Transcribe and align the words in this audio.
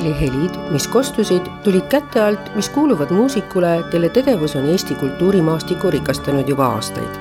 orelihelid, 0.00 0.56
mis 0.70 0.86
kostvusid, 0.88 1.46
tulid 1.64 1.84
käte 1.92 2.20
alt, 2.20 2.54
mis 2.56 2.68
kuuluvad 2.68 3.10
muusikule, 3.10 3.84
kelle 3.90 4.08
tegevus 4.08 4.56
on 4.56 4.64
Eesti 4.64 4.94
kultuurimaastikku 4.94 5.90
rikastanud 5.90 6.48
juba 6.48 6.66
aastaid. 6.66 7.18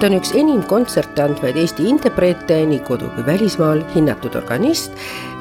ta 0.00 0.06
on 0.06 0.14
üks 0.18 0.32
enim 0.34 0.62
kontserte 0.62 1.22
andvaid 1.22 1.56
Eesti 1.56 1.88
interpreete 1.88 2.60
nii 2.66 2.78
kodu 2.86 3.08
kui 3.14 3.26
välismaal, 3.26 3.82
hinnatud 3.94 4.34
organist, 4.34 4.92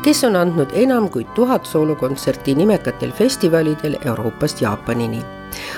kes 0.04 0.23
on 0.23 0.35
andnud 0.35 0.73
enam 0.73 1.09
kui 1.09 1.26
tuhat 1.35 1.66
soolokontserti 1.66 2.55
nimekatel 2.55 3.12
festivalidel 3.12 3.98
Euroopast 4.05 4.62
Jaapanini 4.62 5.21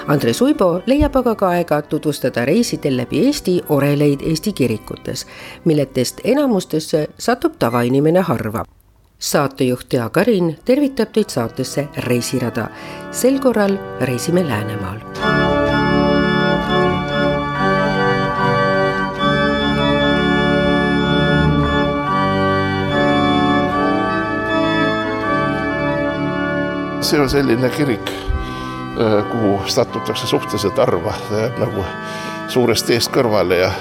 Andres 0.07 0.41
Uibo 0.41 0.81
leiab 0.85 1.15
aga 1.17 1.35
ka 1.35 1.49
aega 1.57 1.81
tutvustada 1.81 2.45
reisidel 2.45 2.98
läbi 2.98 3.26
Eesti 3.26 3.57
oreleid 3.70 4.21
Eesti 4.21 4.54
kirikutes, 4.54 5.26
milletest 5.65 6.21
enamustesse 6.23 7.07
satub 7.17 7.60
tavainimene 7.60 8.21
harva 8.21 8.65
saatejuht 9.24 9.90
Tea 9.90 10.10
Karin 10.10 10.57
tervitab 10.66 11.12
teid 11.12 11.29
saatesse 11.29 11.88
Reisirada. 11.98 12.68
sel 13.12 13.40
korral 13.40 13.77
reisime 14.02 14.49
Läänemaal. 14.49 14.99
see 27.01 27.20
on 27.20 27.29
selline 27.29 27.70
kirik, 27.70 28.10
äh, 28.10 29.32
kuhu 29.32 29.62
satutakse 29.66 30.27
suhteliselt 30.27 30.77
harva, 30.77 31.13
ta 31.29 31.40
jääb 31.40 31.60
nagu 31.60 31.85
suurest 32.48 32.88
teest 32.88 33.12
kõrvale 33.12 33.60
ja 33.60 33.71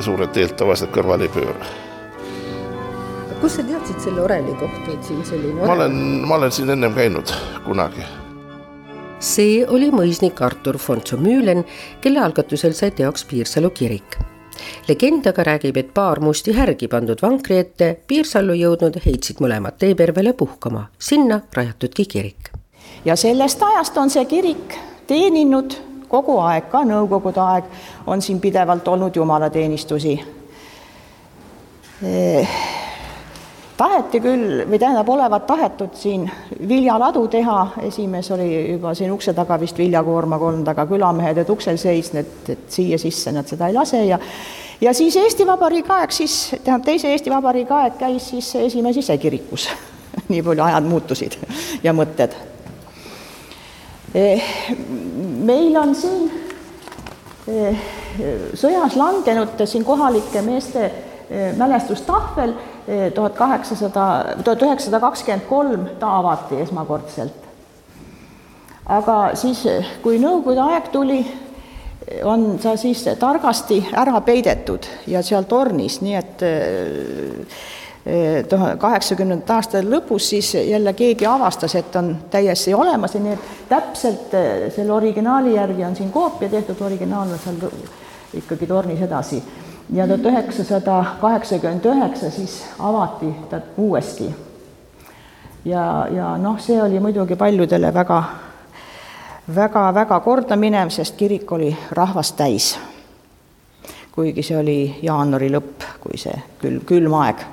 suured 0.00 0.30
teelt 0.32 0.56
tavaliselt 0.56 0.94
kõrvale 0.94 1.26
ei 1.26 1.34
pööra 1.34 1.85
kust 3.46 3.60
sa 3.60 3.62
teadsid 3.62 4.00
selle 4.02 4.22
oreli 4.26 4.54
kohta, 4.58 4.90
et 4.90 5.04
siin 5.06 5.20
selline 5.22 5.62
ma 5.62 5.74
olen, 5.76 5.92
ma 6.26 6.34
olen 6.34 6.50
siin 6.50 6.70
ennem 6.74 6.94
käinud 6.96 7.30
kunagi. 7.62 8.02
see 9.22 9.60
oli 9.70 9.92
mõisnik 9.94 10.40
Artur 10.42 10.80
Fontsomüülen, 10.82 11.62
kelle 12.02 12.24
algatusel 12.24 12.74
sai 12.74 12.90
teoks 12.90 13.22
Piirsalu 13.30 13.70
kirik 13.70 14.16
legend 14.88 15.28
aga 15.30 15.44
räägib, 15.46 15.78
et 15.78 15.92
paar 15.94 16.18
musti 16.20 16.56
härgi 16.56 16.88
pandud 16.90 17.22
vankri 17.22 17.60
ette 17.62 17.92
Piirsallu 18.06 18.56
jõudnud 18.58 18.98
heitsid 19.04 19.38
mõlemad 19.44 19.78
teepervele 19.78 20.32
puhkama, 20.32 20.88
sinna 20.98 21.38
rajatudki 21.54 22.06
kirik. 22.16 22.50
ja 23.04 23.14
sellest 23.16 23.62
ajast 23.62 23.98
on 24.02 24.10
see 24.10 24.24
kirik 24.24 24.74
teeninud 25.06 25.76
kogu 26.08 26.40
aeg, 26.48 26.66
ka 26.72 26.82
nõukogude 26.82 27.46
aeg 27.46 27.70
on 28.06 28.22
siin 28.22 28.42
pidevalt 28.42 28.88
olnud 28.88 29.14
jumalateenistusi 29.22 30.18
taheti 33.76 34.20
küll 34.24 34.62
või 34.64 34.78
tähendab, 34.80 35.08
olevat 35.08 35.46
tahetud 35.46 35.96
siin 35.98 36.24
viljaladu 36.68 37.26
teha, 37.32 37.58
esimees 37.86 38.30
oli 38.34 38.48
juba 38.72 38.94
siin 38.96 39.12
ukse 39.12 39.34
taga 39.36 39.58
vist 39.60 39.78
viljakoormaga 39.78 40.48
olnud, 40.50 40.68
aga 40.72 40.86
külamehed, 40.88 41.42
et 41.42 41.50
uksel 41.52 41.76
seisnud, 41.80 42.22
et, 42.24 42.54
et 42.56 42.78
siia 42.78 42.98
sisse 42.98 43.32
nad 43.32 43.48
seda 43.48 43.68
ei 43.68 43.76
lase. 43.76 44.04
Ja 44.06 44.18
ja 44.80 44.92
siis 44.94 45.16
Eesti 45.16 45.46
Vabariigi 45.46 45.92
aeg 45.92 46.12
siis, 46.12 46.36
tähendab 46.64 46.84
teise 46.84 47.12
Eesti 47.12 47.32
Vabariigi 47.32 47.72
aeg 47.72 47.98
käis 48.00 48.30
siis 48.30 48.54
esimees 48.60 48.96
ise 49.00 49.18
kirikus. 49.18 49.68
Nii 50.32 50.42
palju 50.42 50.64
ajad 50.64 50.88
muutusid 50.88 51.38
ja 51.84 51.92
mõtted. 51.96 52.36
Eh, 54.16 54.44
meil 55.44 55.76
on 55.76 55.92
siin 55.94 56.30
eh, 57.52 57.82
sõjas 58.56 58.96
langenute 58.96 59.66
siin 59.68 59.84
kohalike 59.84 60.40
meeste 60.42 60.88
mälestustahvel 61.56 62.52
tuhat 63.14 63.34
kaheksasada, 63.34 64.24
tuhat 64.44 64.62
üheksasada 64.62 65.00
kakskümmend 65.00 65.48
kolm 65.48 65.88
ta 65.98 66.18
avati 66.18 66.60
esmakordselt. 66.62 67.42
aga 68.86 69.16
siis, 69.34 69.64
kui 70.02 70.20
Nõukogude 70.22 70.62
aeg 70.62 70.92
tuli, 70.94 71.18
on 72.24 72.58
ta 72.62 72.76
siis 72.76 73.02
targasti 73.18 73.80
ära 73.92 74.20
peidetud 74.20 74.86
ja 75.10 75.22
seal 75.26 75.48
tornis, 75.50 75.98
nii 76.00 76.14
et 76.14 76.44
kaheksakümnendate 78.78 79.52
aastate 79.52 79.82
lõpus 79.82 80.30
siis 80.30 80.52
jälle 80.54 80.92
keegi 80.94 81.26
avastas, 81.26 81.74
et 81.74 81.96
on 81.96 82.14
täiesti 82.30 82.74
olemas 82.74 83.14
ja 83.14 83.20
nii 83.20 83.32
et 83.34 83.52
täpselt 83.68 84.34
selle 84.76 84.92
originaali 84.92 85.56
järgi 85.56 85.84
on 85.84 85.96
siin 85.96 86.12
koopia 86.14 86.48
tehtud, 86.48 86.80
originaal 86.86 87.34
on 87.34 87.38
seal 87.42 87.80
ikkagi 88.38 88.66
tornis 88.66 89.02
edasi 89.02 89.42
ja 89.92 90.06
tuhat 90.06 90.26
üheksasada 90.26 91.04
kaheksakümmend 91.20 91.84
üheksa 91.84 92.30
siis 92.30 92.64
avati 92.78 93.34
ta 93.50 93.60
uuesti. 93.76 94.34
ja, 95.64 96.06
ja 96.10 96.36
noh, 96.38 96.60
see 96.60 96.82
oli 96.82 97.00
muidugi 97.00 97.36
paljudele 97.36 97.94
väga, 97.94 98.24
väga, 99.54 99.94
väga 99.94 100.20
kordaminev, 100.20 100.90
sest 100.90 101.16
kirik 101.16 101.52
oli 101.52 101.76
rahvast 101.90 102.36
täis. 102.36 102.78
kuigi 104.12 104.42
see 104.42 104.58
oli 104.58 104.98
jaanuari 105.02 105.50
lõpp, 105.52 105.82
kui 106.00 106.18
see 106.18 106.34
külm, 106.58 106.80
külm 106.88 107.14
aeg. 107.14 107.44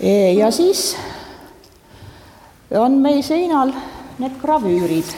E, 0.00 0.32
ja 0.32 0.50
siis 0.50 0.96
on 2.70 2.98
meil 3.00 3.22
seinal 3.22 3.72
need 4.18 4.40
gravüürid. 4.42 5.14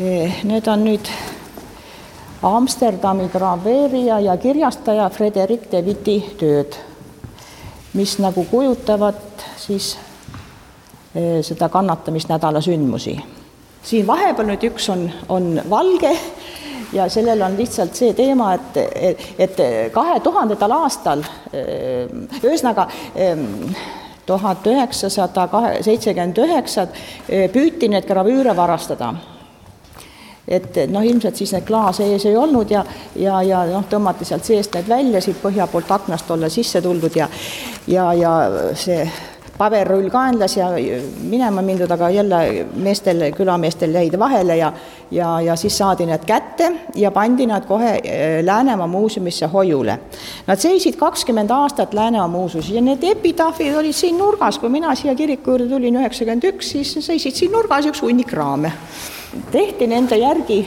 E, 0.00 0.10
need 0.44 0.68
on 0.68 0.84
nüüd 0.84 1.08
Amsterdami 2.44 3.28
graveerija 3.32 4.18
ja 4.20 4.36
kirjastaja 4.36 5.08
Frederik 5.08 5.70
de 5.72 5.80
Witti 5.86 6.18
tööd, 6.36 6.76
mis 7.96 8.18
nagu 8.20 8.44
kujutavad 8.50 9.46
siis 9.56 9.94
eh, 11.14 11.40
seda 11.46 11.68
kannatamisnädala 11.72 12.60
sündmusi. 12.60 13.16
siin 13.84 14.06
vahepeal 14.06 14.48
nüüd 14.48 14.68
üks 14.68 14.90
on, 14.92 15.08
on 15.28 15.60
valge 15.70 16.12
ja 16.92 17.08
sellel 17.08 17.42
on 17.42 17.56
lihtsalt 17.56 17.96
see 17.96 18.12
teema, 18.12 18.54
et, 18.54 18.76
et, 19.38 19.60
kahe 19.92 20.20
tuhandendal 20.20 20.78
aastal 20.82 21.24
eh, 21.52 22.08
ühesõnaga 22.42 22.90
tuhat 24.26 24.66
üheksasada 24.66 25.48
kahe, 25.48 25.78
seitsekümmend 25.82 26.44
üheksa 26.44 26.90
eh, 27.28 27.48
püüti 27.52 27.88
neid 27.88 28.04
gravüüre 28.04 28.56
varastada 28.56 29.14
et 30.48 30.80
noh, 30.92 31.04
ilmselt 31.04 31.36
siis 31.36 31.52
neid 31.56 31.64
klaase 31.68 32.06
ees 32.12 32.26
ei 32.28 32.36
olnud 32.36 32.70
ja, 32.70 32.84
ja, 33.16 33.42
ja 33.42 33.64
noh, 33.70 33.86
tõmmati 33.90 34.26
sealt 34.28 34.44
seest 34.44 34.74
need 34.76 34.88
välja, 34.88 35.22
siit 35.24 35.40
põhja 35.42 35.68
poolt 35.72 35.90
aknast 35.90 36.30
olla 36.30 36.52
sisse 36.52 36.82
tuldud 36.84 37.16
ja 37.16 37.28
ja, 37.88 38.10
ja 38.16 38.34
see 38.76 39.06
paberrull 39.58 40.08
kaenlas 40.10 40.56
ja 40.56 40.68
minema 41.22 41.62
mindud, 41.62 41.90
aga 41.90 42.10
jälle 42.10 42.66
meestel, 42.82 43.22
külameestel 43.36 43.94
jäid 43.94 44.18
vahele 44.18 44.56
ja 44.56 44.72
ja, 45.10 45.40
ja 45.40 45.56
siis 45.56 45.76
saadi 45.78 46.06
need 46.08 46.24
kätte 46.26 46.70
ja 46.98 47.10
pandi 47.14 47.46
nad 47.46 47.66
kohe 47.68 48.00
eh, 48.02 48.44
Läänemaa 48.44 48.86
muuseumisse 48.86 49.46
hoiule. 49.46 49.98
Nad 50.46 50.58
seisid 50.58 50.96
kakskümmend 50.98 51.50
aastat 51.50 51.94
Läänemaa 51.94 52.28
muuseumis 52.28 52.70
ja 52.70 52.82
need 52.82 53.04
epitaafid 53.04 53.76
olid 53.76 53.94
siin 53.94 54.18
nurgas, 54.18 54.58
kui 54.58 54.68
mina 54.68 54.94
siia 54.94 55.14
kiriku 55.14 55.54
juurde 55.54 55.68
tulin 55.70 56.00
üheksakümmend 56.02 56.48
üks, 56.50 56.72
siis 56.74 56.96
seisid 57.06 57.38
siin 57.38 57.54
nurgas 57.54 57.86
üks 57.86 58.02
hunnik 58.02 58.32
raame 58.32 58.72
tehti 59.52 59.86
nende 59.90 60.18
järgi 60.18 60.60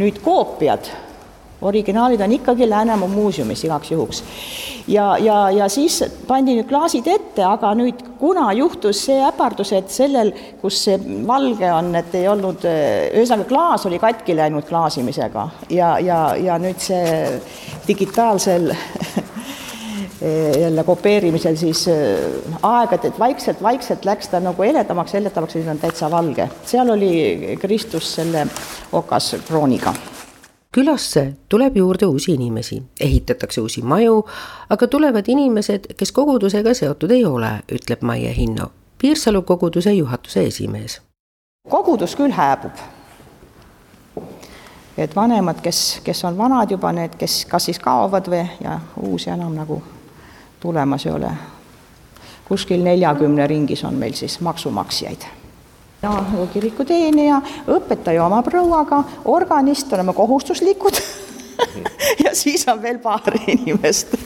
nüüd 0.00 0.20
koopiad, 0.24 0.88
originaalid 1.62 2.20
on 2.24 2.32
ikkagi 2.32 2.68
Läänemaa 2.70 3.08
muuseumis 3.08 3.64
igaks 3.64 3.90
juhuks. 3.90 4.22
ja, 4.88 5.18
ja, 5.18 5.50
ja 5.50 5.68
siis 5.68 6.00
pandi 6.26 6.54
nüüd 6.56 6.68
klaasid 6.68 7.06
ette, 7.06 7.44
aga 7.44 7.74
nüüd 7.76 8.00
kuna 8.18 8.52
juhtus 8.56 9.04
see 9.06 9.18
äpardus, 9.24 9.72
et 9.76 9.90
sellel, 9.92 10.32
kus 10.60 10.84
see 10.84 10.96
valge 11.26 11.72
on, 11.72 11.94
et 11.96 12.14
ei 12.14 12.28
olnud, 12.28 12.64
ühesõnaga 12.64 13.48
klaas 13.48 13.86
oli 13.86 13.98
katki 13.98 14.36
läinud 14.36 14.68
klaasimisega 14.68 15.48
ja, 15.70 15.98
ja, 15.98 16.22
ja 16.40 16.58
nüüd 16.58 16.80
see 16.80 17.40
digitaalsel 17.88 18.72
jälle 20.60 20.84
kopeerimisel 20.84 21.56
siis 21.56 21.86
aegade, 22.62 23.08
et 23.08 23.18
vaikselt-vaikselt 23.18 24.04
läks 24.04 24.28
ta 24.28 24.40
nagu 24.40 24.62
heledamaks, 24.62 25.14
heledamaks 25.16 25.54
ja 25.54 25.62
siis 25.62 25.70
on 25.72 25.78
täitsa 25.80 26.10
valge. 26.10 26.48
seal 26.64 26.90
oli 26.90 27.56
Kristus 27.60 28.14
selle 28.14 28.46
okas 28.92 29.36
krooniga 29.48 29.94
külasse 30.72 31.32
tuleb 31.48 31.76
juurde 31.76 32.06
uusi 32.06 32.32
inimesi, 32.32 32.82
ehitatakse 33.00 33.60
uusi 33.60 33.82
maju, 33.82 34.24
aga 34.70 34.86
tulevad 34.86 35.24
inimesed, 35.28 35.94
kes 35.96 36.12
kogudusega 36.12 36.74
seotud 36.74 37.10
ei 37.10 37.24
ole, 37.24 37.50
ütleb 37.72 38.02
Maie 38.02 38.34
Hinno, 38.36 38.70
Piirsalu 38.98 39.42
koguduse 39.42 39.92
juhatuse 39.92 40.44
esimees. 40.44 41.00
kogudus 41.68 42.16
küll 42.16 42.32
hääbub. 42.32 42.72
et 44.98 45.16
vanemad, 45.16 45.60
kes, 45.62 46.00
kes 46.04 46.24
on 46.24 46.38
vanad 46.38 46.70
juba, 46.70 46.92
need, 46.92 47.16
kes 47.18 47.46
kas 47.50 47.64
siis 47.64 47.78
kaovad 47.78 48.28
või, 48.28 48.46
ja 48.60 48.80
uusi 49.02 49.30
enam 49.30 49.54
nagu 49.54 49.82
tulemas 50.60 51.06
ei 51.06 51.12
ole. 51.12 51.30
kuskil 52.48 52.82
neljakümne 52.82 53.46
ringis 53.46 53.84
on 53.84 53.94
meil 53.94 54.12
siis 54.12 54.40
maksumaksjaid. 54.40 55.22
Ja 56.02 56.24
kiriku 56.52 56.84
teenija, 56.84 57.42
õpetaja 57.68 58.24
oma 58.24 58.42
prouaga, 58.42 59.04
organist, 59.24 59.92
oleme 59.92 60.12
kohustuslikud. 60.12 61.00
Ja 62.24 62.30
siis 62.34 62.68
on 62.68 62.82
veel 62.82 62.98
paar 62.98 63.20
inimest. 63.46 64.14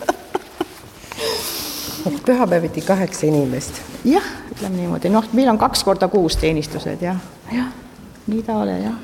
Pühapäeviti 2.26 2.81
kaheksa 2.81 3.26
inimest. 3.26 3.82
jah, 4.04 4.22
ütleme 4.54 4.76
niimoodi, 4.76 5.10
noh, 5.10 5.26
meil 5.32 5.50
on 5.50 5.58
kaks 5.58 5.84
korda 5.84 6.08
kuus 6.08 6.36
teenistused 6.36 7.02
jah, 7.02 7.19
jah, 7.52 7.66
nii 8.26 8.42
ta 8.46 8.60
ole 8.62 8.78
jah 8.78 8.94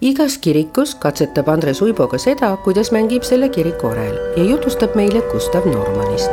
igas 0.00 0.38
kirikus 0.38 0.94
katsetab 0.94 1.48
Andres 1.50 1.82
Uibo 1.82 2.06
ka 2.06 2.18
seda, 2.22 2.52
kuidas 2.62 2.92
mängib 2.94 3.24
selle 3.26 3.48
kiriku 3.50 3.90
orel 3.90 4.14
ja 4.36 4.44
jutustab 4.46 4.94
meile 4.94 5.24
Gustav 5.32 5.66
Normannist 5.66 6.30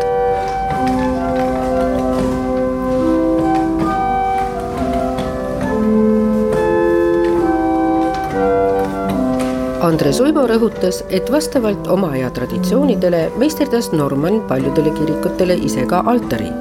Andres 9.86 10.20
Uibo 10.22 10.46
rõhutas, 10.50 11.02
et 11.14 11.28
vastavalt 11.34 11.88
oma 11.94 12.12
aja 12.14 12.30
traditsioonidele 12.34 13.32
meisterdas 13.42 13.92
Norman 13.94 14.40
paljudele 14.50 14.94
kirikutele 14.94 15.58
ise 15.58 15.86
ka 15.90 16.04
altari. 16.06 16.52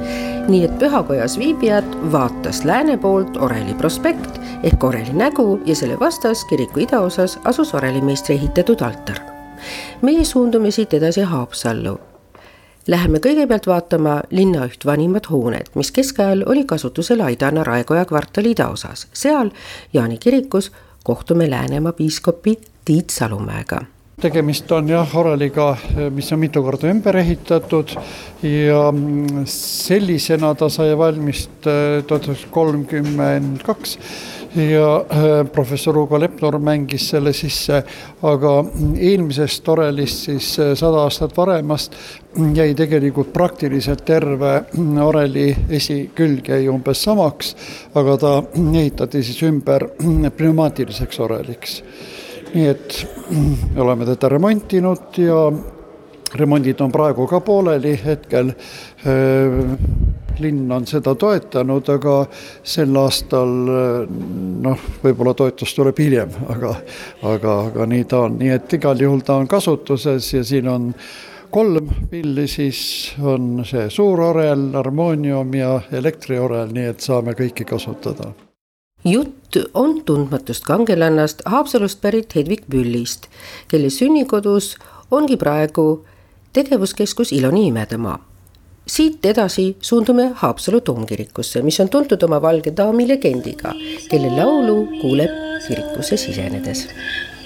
nii 0.49 0.65
et 0.65 0.73
pühakojas 0.81 1.39
viibijad 1.41 1.85
vaatas 2.13 2.65
lääne 2.65 2.97
poolt 3.01 3.37
Oreli 3.37 3.75
prospekt 3.75 4.44
ehk 4.65 4.85
Oreli 4.85 5.13
nägu 5.13 5.61
ja 5.67 5.77
selle 5.77 6.01
vastas 6.01 6.45
kiriku 6.45 6.81
idaosas 6.81 7.39
asus 7.45 7.75
orelimeistri 7.75 8.35
ehitatud 8.35 8.81
altar. 8.81 9.21
meie 10.03 10.25
suundume 10.25 10.71
siit 10.71 10.95
edasi 10.95 11.21
Haapsallu 11.21 11.99
Läheme 12.87 13.19
kõigepealt 13.19 13.65
vaatama 13.67 14.19
linna 14.31 14.67
üht 14.69 14.83
vanimat 14.85 15.31
hoonet, 15.31 15.71
mis 15.75 15.89
keskajal 15.93 16.43
oli 16.47 16.67
kasutusel 16.69 17.23
Aidana 17.25 17.65
Raekoja 17.65 18.05
kvartali 18.05 18.51
idaosas. 18.51 19.07
seal 19.13 19.51
Jaani 19.93 20.19
kirikus 20.19 20.73
kohtume 21.05 21.51
Läänemaa 21.51 21.93
piiskopi 21.93 22.59
Tiit 22.85 23.11
Salumäega 23.11 23.81
tegemist 24.21 24.73
on 24.73 24.89
jah, 24.89 25.17
oreliga, 25.17 25.77
mis 26.15 26.33
on 26.33 26.39
mitu 26.39 26.63
korda 26.63 26.89
ümber 26.89 27.17
ehitatud 27.17 27.97
ja 28.43 28.85
sellisena 29.51 30.55
ta 30.55 30.69
sai 30.73 30.95
valmis 30.99 31.49
äh, 31.67 32.05
tuhat 32.07 32.29
üheksasada 32.29 32.53
kolmkümmend 32.55 33.65
kaks 33.67 33.99
ja 34.55 34.89
äh, 34.97 35.47
professor 35.53 35.97
Ugo 35.99 36.21
Lepnor 36.21 36.59
mängis 36.59 37.09
selle 37.11 37.33
sisse, 37.33 37.83
aga 38.23 38.53
eelmisest 38.95 39.69
orelist 39.69 40.29
siis 40.29 40.51
äh, 40.63 40.75
sada 40.79 41.05
aastat 41.05 41.37
varemast 41.37 41.97
jäi 42.55 42.75
tegelikult 42.75 43.33
praktiliselt 43.33 44.05
terve 44.07 44.55
oreli 45.03 45.49
esikülg 45.71 46.49
jäi 46.55 46.69
umbes 46.69 47.03
samaks, 47.03 47.55
aga 47.95 48.17
ta 48.19 48.35
ehitati 48.55 49.23
siis 49.23 49.43
ümber 49.47 49.89
pneumaatiliseks 50.37 51.21
oreliks 51.21 51.81
nii 52.55 52.67
et 52.71 52.99
oleme 53.83 54.07
teda 54.07 54.29
remontinud 54.31 55.19
ja 55.19 55.39
remondid 56.39 56.81
on 56.81 56.93
praegu 56.93 57.27
ka 57.27 57.41
pooleli 57.41 57.95
hetkel. 58.05 58.53
Linn 60.43 60.73
on 60.73 60.87
seda 60.87 61.15
toetanud, 61.19 61.89
aga 61.95 62.17
sel 62.63 62.97
aastal 63.01 63.53
noh, 64.65 64.89
võib-olla 65.03 65.35
toetus 65.39 65.75
tuleb 65.77 66.01
hiljem, 66.03 66.33
aga, 66.55 66.75
aga, 67.23 67.59
aga 67.71 67.87
nii 67.91 68.09
ta 68.11 68.25
on, 68.29 68.39
nii 68.41 68.55
et 68.57 68.79
igal 68.79 69.01
juhul 69.01 69.23
ta 69.27 69.39
on 69.43 69.51
kasutuses 69.51 70.33
ja 70.35 70.43
siin 70.45 70.71
on 70.71 70.91
kolm 71.55 71.91
pilli, 72.11 72.49
siis 72.51 72.81
on 73.23 73.63
see 73.69 73.87
suur 73.93 74.21
orel, 74.33 74.73
harmoonium 74.75 75.55
ja 75.55 75.77
elektriorel, 75.93 76.73
nii 76.75 76.91
et 76.95 77.05
saame 77.05 77.37
kõiki 77.39 77.69
kasutada 77.69 78.33
jutt 79.05 79.57
on 79.75 79.99
tundmatust 80.05 80.65
kangelannast 80.65 81.43
Haapsalust 81.45 82.01
pärit 82.01 82.35
Hedvig 82.35 82.65
Büllist, 82.71 83.29
kelle 83.69 83.91
sünnikodus 83.91 84.75
ongi 85.11 85.37
praegu 85.37 86.05
tegevuskeskus 86.53 87.33
Iloni 87.33 87.67
imedemaa. 87.67 88.34
Siit 88.87 89.27
edasi 89.27 89.77
suundume 89.81 90.31
Haapsalu 90.35 90.81
toomkirikusse, 90.81 91.63
mis 91.63 91.81
on 91.81 91.89
tuntud 91.89 92.23
oma 92.23 92.43
valge 92.43 92.73
daami 92.77 93.09
legendiga, 93.09 93.73
kelle 94.11 94.31
laulu 94.37 94.77
kuuleb 95.01 95.31
kirikusse 95.67 96.17
sisenedes. 96.17 96.89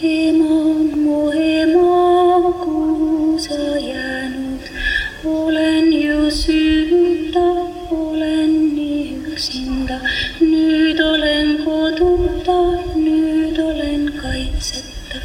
ema, 0.03 0.59
mu 0.97 1.31
ema, 1.31 2.53
kuhu 2.65 3.39
sa 3.39 3.55
jäänud, 3.79 4.63
olen 5.25 5.93
ju 5.93 6.31
süüta, 6.31 7.47
olen 7.91 8.75
nii 8.75 9.17
üksinda 9.33 10.01
nüüd 10.41 10.99
olen 10.99 11.65
koduta, 11.65 12.59
nüüd 12.97 13.59
olen 13.59 14.07
kaitseta. 14.23 15.19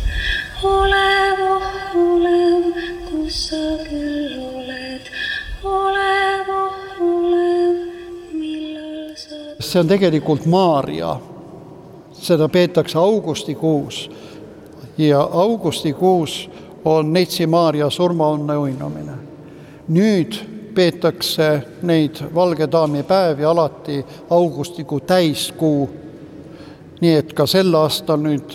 ole 0.63 1.09
oh 1.49 1.95
olev, 1.95 2.63
kus 3.09 3.35
sa 3.49 3.63
küll 3.83 3.92
see 9.73 9.79
on 9.79 9.87
tegelikult 9.87 10.45
Maarja, 10.45 11.15
seda 12.13 12.49
peetakse 12.49 12.97
augustikuus 12.99 14.11
ja 14.97 15.21
augustikuus 15.21 16.49
on 16.85 17.13
Neitsi 17.13 17.47
Maarja 17.47 17.89
surmaõnne 17.89 18.57
uinumine. 18.57 19.13
nüüd 19.87 20.35
peetakse 20.75 21.63
neid 21.81 22.21
Valge 22.35 22.67
Daami 22.71 23.03
päevi 23.03 23.45
alati 23.45 24.05
augustikuu 24.29 24.99
täiskuu. 24.99 25.89
nii 27.01 27.15
et 27.15 27.33
ka 27.33 27.45
sel 27.45 27.73
aastal 27.73 28.21
nüüd 28.21 28.53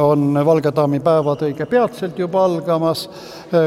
on 0.00 0.40
Valge 0.44 0.72
Daami 0.76 1.00
päevad 1.00 1.42
õige 1.42 1.66
peatselt 1.66 2.18
juba 2.18 2.44
algamas, 2.44 3.10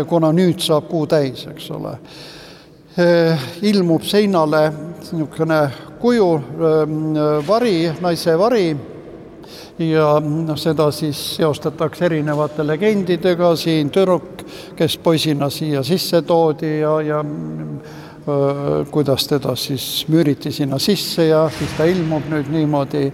kuna 0.10 0.32
nüüd 0.32 0.60
saab 0.60 0.90
kuu 0.90 1.06
täis, 1.08 1.46
eks 1.48 1.72
ole. 1.72 1.98
Ilmub 2.98 4.02
seinale 4.02 4.62
niisugune 4.72 5.60
kuju, 6.02 6.30
vari, 7.48 7.76
naise 8.02 8.38
vari. 8.38 8.70
Ja 9.78 10.16
noh, 10.24 10.58
seda 10.58 10.88
siis 10.92 11.20
seostatakse 11.38 12.08
erinevate 12.08 12.66
legendidega, 12.66 13.52
siin 13.56 13.92
tüdruk, 13.94 14.42
kes 14.76 14.98
poisina 15.04 15.52
siia 15.54 15.84
sisse 15.86 16.24
toodi 16.26 16.80
ja, 16.80 16.96
ja 17.06 17.20
öö, 17.22 18.82
kuidas 18.92 19.28
teda 19.30 19.54
siis 19.56 20.06
müüriti 20.10 20.52
sinna 20.52 20.80
sisse 20.82 21.28
ja 21.30 21.46
siis 21.54 21.78
ta 21.78 21.86
ilmub 21.86 22.26
nüüd 22.34 22.50
niimoodi, 22.50 23.06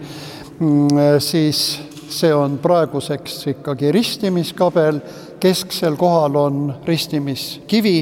mm, 0.60 1.20
siis 1.20 1.66
see 2.14 2.32
on 2.34 2.56
praeguseks 2.64 3.42
ikkagi 3.58 3.92
ristimiskabel, 3.92 5.02
kesksel 5.44 6.00
kohal 6.00 6.40
on 6.40 6.62
ristimiskivi, 6.88 7.98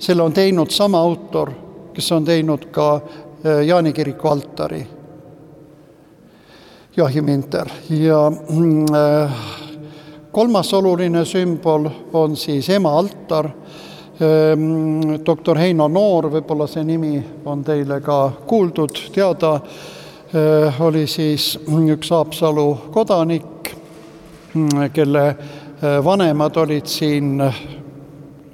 selle 0.00 0.22
on 0.22 0.32
teinud 0.32 0.70
sama 0.70 0.98
autor, 0.98 1.52
kes 1.94 2.12
on 2.12 2.24
teinud 2.24 2.70
ka 2.72 3.00
Jaani 3.66 3.92
kiriku 3.92 4.28
altari. 4.28 4.86
Joachim 6.96 7.28
Inter 7.28 7.68
ja 7.90 8.30
mm, 8.30 8.86
äh, 8.94 9.32
kolmas 10.32 10.72
oluline 10.74 11.24
sümbol 11.24 11.86
on 12.12 12.36
siis 12.36 12.68
ema 12.68 12.98
altar. 12.98 13.50
Ähm, 14.20 15.24
doktor 15.26 15.58
Heino 15.58 15.88
Noor, 15.88 16.28
võib-olla 16.32 16.66
see 16.68 16.84
nimi 16.84 17.22
on 17.44 17.62
teile 17.64 18.00
ka 18.04 18.18
kuuldud, 18.46 18.98
teada, 19.14 19.54
oli 20.84 21.06
siis 21.08 21.54
üks 21.66 22.10
Haapsalu 22.12 22.66
kodanik, 22.92 23.72
mm, 24.52 24.90
kelle 24.92 25.24
vanemad 26.04 26.56
olid 26.60 26.86
siin 26.86 27.40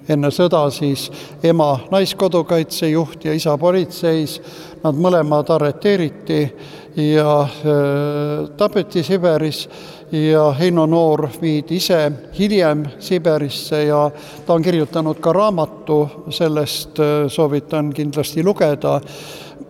enne 0.08 0.30
sõda 0.30 0.62
siis 0.70 1.10
ema 1.42 1.78
naiskodukaitsejuht 1.90 3.24
ja 3.24 3.34
isa 3.34 3.56
politseis, 3.58 4.40
nad 4.84 4.94
mõlemad 4.94 5.50
arreteeriti 5.50 6.40
ja 6.96 7.40
äh, 7.40 8.48
tapeti 8.56 9.02
Siberis 9.02 9.68
ja 10.12 10.50
Heino 10.52 10.86
Noor 10.86 11.28
viidi 11.42 11.76
ise 11.76 12.12
hiljem 12.38 12.86
Siberisse 12.98 13.84
ja 13.84 14.10
ta 14.46 14.54
on 14.54 14.62
kirjutanud 14.62 15.20
ka 15.20 15.32
raamatu, 15.32 15.98
sellest 16.30 17.00
äh, 17.00 17.26
soovitan 17.28 17.92
kindlasti 17.92 18.44
lugeda. 18.44 19.00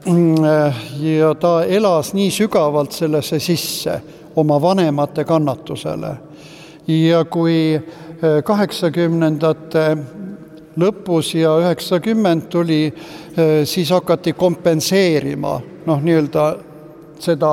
Äh, 0.07 0.85
ja 1.03 1.35
ta 1.35 1.65
elas 1.65 2.13
nii 2.15 2.31
sügavalt 2.31 2.93
sellesse 2.93 3.41
sisse 3.41 4.01
oma 4.37 4.61
vanemate 4.63 5.25
kannatusele. 5.25 6.17
ja 6.87 7.25
kui 7.25 7.83
kaheksakümnendate 8.45 9.97
lõpus 10.77 11.35
ja 11.35 11.57
üheksakümmend 11.61 12.49
tuli, 12.53 12.95
siis 13.65 13.91
hakati 13.91 14.33
kompenseerima 14.33 15.61
noh, 15.87 16.03
nii-öelda 16.03 16.47
seda 17.23 17.53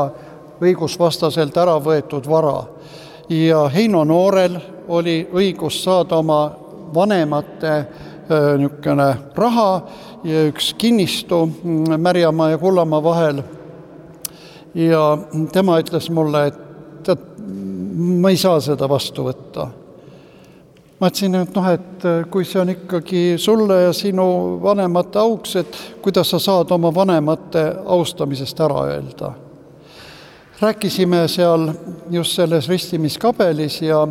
õigusvastaselt 0.63 1.57
ära 1.57 1.77
võetud 1.83 2.27
vara. 2.29 2.63
ja 3.29 3.67
Heino 3.69 4.03
Noorel 4.03 4.57
oli 4.87 5.27
õigus 5.33 5.83
saada 5.83 6.17
oma 6.19 6.51
vanemate 6.93 7.75
niisugune 8.57 9.07
raha 9.35 9.69
ja 10.23 10.45
üks 10.47 10.73
kinnistu 10.79 11.45
mm, 11.45 11.99
Märjamaa 11.99 12.49
ja 12.49 12.57
Kullamaa 12.57 13.03
vahel. 13.03 13.43
ja 14.73 15.17
tema 15.51 15.79
ütles 15.79 16.09
mulle, 16.09 16.47
et 16.47 16.59
tead, 17.03 17.19
ma 17.95 18.29
ei 18.29 18.37
saa 18.37 18.59
seda 18.63 18.89
vastu 18.89 19.27
võtta 19.27 19.67
ma 21.03 21.09
ütlesin, 21.11 21.33
et 21.35 21.55
noh, 21.57 21.65
et 21.67 22.05
kui 22.31 22.45
see 22.47 22.61
on 22.61 22.69
ikkagi 22.71 23.21
sulle 23.41 23.75
ja 23.81 23.93
sinu 23.95 24.25
vanemate 24.63 25.19
auks, 25.19 25.57
et 25.59 25.79
kuidas 26.01 26.29
sa 26.31 26.39
saad 26.39 26.71
oma 26.71 26.93
vanemate 26.95 27.63
austamisest 27.91 28.61
ära 28.63 28.85
öelda. 28.93 29.33
rääkisime 30.61 31.27
seal 31.27 31.73
just 32.11 32.37
selles 32.37 32.69
ristimiskabelis 32.69 33.81
ja, 33.81 34.07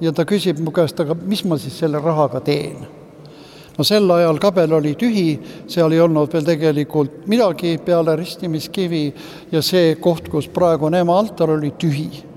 ja 0.00 0.12
ta 0.12 0.22
küsib 0.22 0.60
mu 0.62 0.70
käest, 0.70 1.00
aga 1.00 1.16
mis 1.26 1.42
ma 1.44 1.58
siis 1.58 1.78
selle 1.78 1.98
rahaga 1.98 2.40
teen 2.40 2.86
no 3.78 3.84
sel 3.84 4.10
ajal 4.10 4.38
kabel 4.38 4.72
oli 4.78 4.94
tühi, 4.94 5.40
seal 5.66 5.92
ei 5.92 6.00
olnud 6.00 6.30
veel 6.32 6.46
tegelikult 6.46 7.26
midagi 7.26 7.80
peale 7.82 8.14
ristimiskivi 8.16 9.04
ja 9.50 9.62
see 9.62 9.96
koht, 9.98 10.28
kus 10.30 10.46
praegu 10.46 10.86
on 10.86 10.94
ema 10.94 11.18
altar, 11.18 11.50
oli 11.50 11.74
tühi 11.74 12.27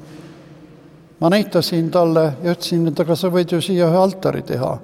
ma 1.21 1.29
näitasin 1.29 1.91
talle 1.91 2.23
ja 2.43 2.51
ütlesin, 2.55 2.87
et 2.89 2.99
aga 2.99 3.15
sa 3.15 3.29
võid 3.29 3.53
ju 3.53 3.61
siia 3.61 3.89
ühe 3.89 3.97
altari 3.97 4.41
teha. 4.41 4.77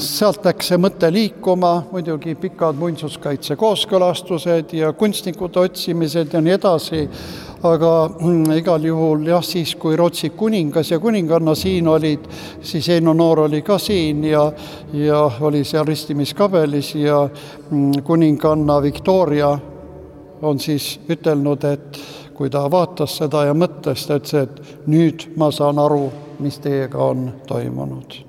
sealt 0.00 0.46
läks 0.48 0.70
see 0.70 0.78
mõte 0.80 1.10
liikuma, 1.12 1.72
muidugi 1.92 2.32
pikad 2.40 2.76
muinsuskaitse 2.80 3.56
kooskõlastused 3.60 4.72
ja 4.72 4.92
kunstnikude 4.96 5.60
otsimised 5.60 6.32
ja 6.32 6.40
nii 6.40 6.54
edasi, 6.56 7.02
aga 7.68 7.90
mm, 8.08 8.54
igal 8.56 8.84
juhul 8.84 9.26
jah, 9.28 9.44
siis 9.44 9.74
kui 9.76 9.96
Rootsi 9.96 10.30
kuningas 10.30 10.90
ja 10.90 10.98
kuninganna 11.00 11.54
siin 11.54 11.88
olid, 11.88 12.24
siis 12.62 12.88
Eino 12.88 13.12
Noor 13.12 13.44
oli 13.44 13.60
ka 13.62 13.76
siin 13.78 14.24
ja, 14.24 14.46
ja 14.92 15.20
oli 15.40 15.64
seal 15.64 15.84
ristimiskabelis 15.84 16.94
ja 16.94 17.26
mm, 17.28 18.02
kuninganna 18.04 18.80
Victoria 18.82 19.52
on 20.42 20.58
siis 20.58 20.96
ütelnud, 21.12 21.64
et 21.64 22.00
kui 22.34 22.50
ta 22.50 22.64
vaatas 22.70 23.16
seda 23.20 23.46
ja 23.48 23.54
mõtles, 23.54 24.06
ta 24.06 24.18
ütles, 24.20 24.34
et 24.42 24.86
nüüd 24.86 25.30
ma 25.36 25.50
saan 25.50 25.78
aru, 25.78 26.04
mis 26.42 26.58
teiega 26.62 26.98
on 26.98 27.32
toimunud. 27.46 28.22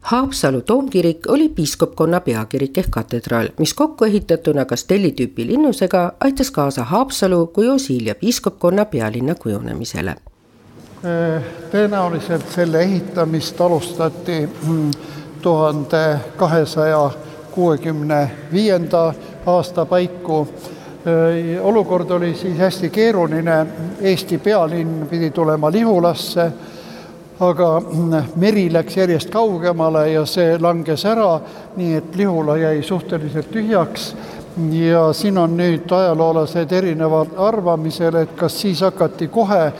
Haapsalu 0.00 0.62
toomkirik 0.62 1.26
oli 1.28 1.48
piiskopkonna 1.48 2.20
peakirik 2.20 2.78
ehk 2.78 2.88
katedraal, 2.90 3.50
mis 3.58 3.74
kokku 3.74 4.04
ehitatuna 4.04 4.64
Castelli 4.64 5.12
tüüpi 5.12 5.46
linnusega 5.46 6.12
aitas 6.20 6.50
kaasa 6.50 6.84
Haapsalu 6.84 7.46
kui 7.46 7.68
Osilia 7.68 8.14
piiskopkonna 8.14 8.84
pealinna 8.84 9.34
kujunemisele. 9.34 10.14
tõenäoliselt 11.72 12.48
selle 12.54 12.80
ehitamist 12.80 13.60
alustati 13.60 14.48
mm, 14.66 14.90
tuhande 15.42 16.20
kahesaja 16.36 17.10
kuuekümne 17.50 18.30
viienda 18.52 19.14
aasta 19.46 19.86
paiku 19.86 20.48
olukord 21.62 22.10
oli 22.10 22.34
siis 22.34 22.58
hästi 22.58 22.90
keeruline, 22.90 23.66
Eesti 24.00 24.38
pealinn 24.38 25.06
pidi 25.10 25.30
tulema 25.30 25.72
Lihulasse, 25.72 26.52
aga 27.40 27.80
mm, 27.80 28.22
meri 28.36 28.72
läks 28.72 28.96
järjest 28.96 29.30
kaugemale 29.30 30.10
ja 30.12 30.26
see 30.28 30.58
langes 30.60 31.04
ära, 31.08 31.40
nii 31.76 31.94
et 31.96 32.16
Lihula 32.16 32.56
jäi 32.60 32.82
suhteliselt 32.82 33.50
tühjaks. 33.50 34.14
Ja 34.70 35.12
siin 35.12 35.38
on 35.38 35.54
nüüd 35.56 35.88
ajaloolased 35.94 36.72
erineval 36.72 37.30
arvamisel, 37.36 38.14
et 38.20 38.34
kas 38.36 38.60
siis 38.60 38.80
hakati 38.84 39.28
kohe 39.28 39.72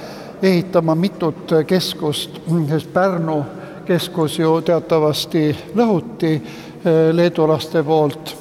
ehitama 0.42 0.94
mitut 0.94 1.52
keskust, 1.66 2.38
sest 2.68 2.92
Pärnu 2.92 3.42
keskus 3.84 4.38
ju 4.38 4.60
teatavasti 4.64 5.50
lõhuti 5.76 6.32
äh, 6.36 7.10
leedulaste 7.12 7.82
poolt, 7.84 8.36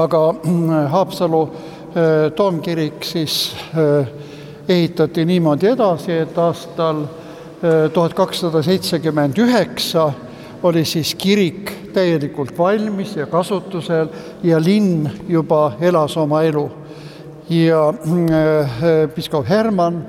aga 0.00 0.22
Haapsalu 0.88 1.42
Äh, 1.44 1.79
toomkirik 2.36 3.04
siis 3.04 3.56
äh, 3.74 4.06
ehitati 4.68 5.24
niimoodi 5.24 5.66
edasi, 5.66 6.12
et 6.12 6.38
aastal 6.38 7.02
äh, 7.02 7.90
tuhat 7.92 8.14
kakssada 8.14 8.62
seitsekümmend 8.62 9.38
üheksa 9.38 10.12
oli 10.62 10.84
siis 10.84 11.14
kirik 11.14 11.72
täielikult 11.94 12.58
valmis 12.58 13.16
ja 13.16 13.26
kasutusel 13.26 14.08
ja 14.42 14.60
linn 14.62 15.08
juba 15.28 15.72
elas 15.80 16.16
oma 16.16 16.42
elu. 16.42 16.70
ja 17.50 17.94
piiskop 19.14 19.48
Herman 19.48 20.04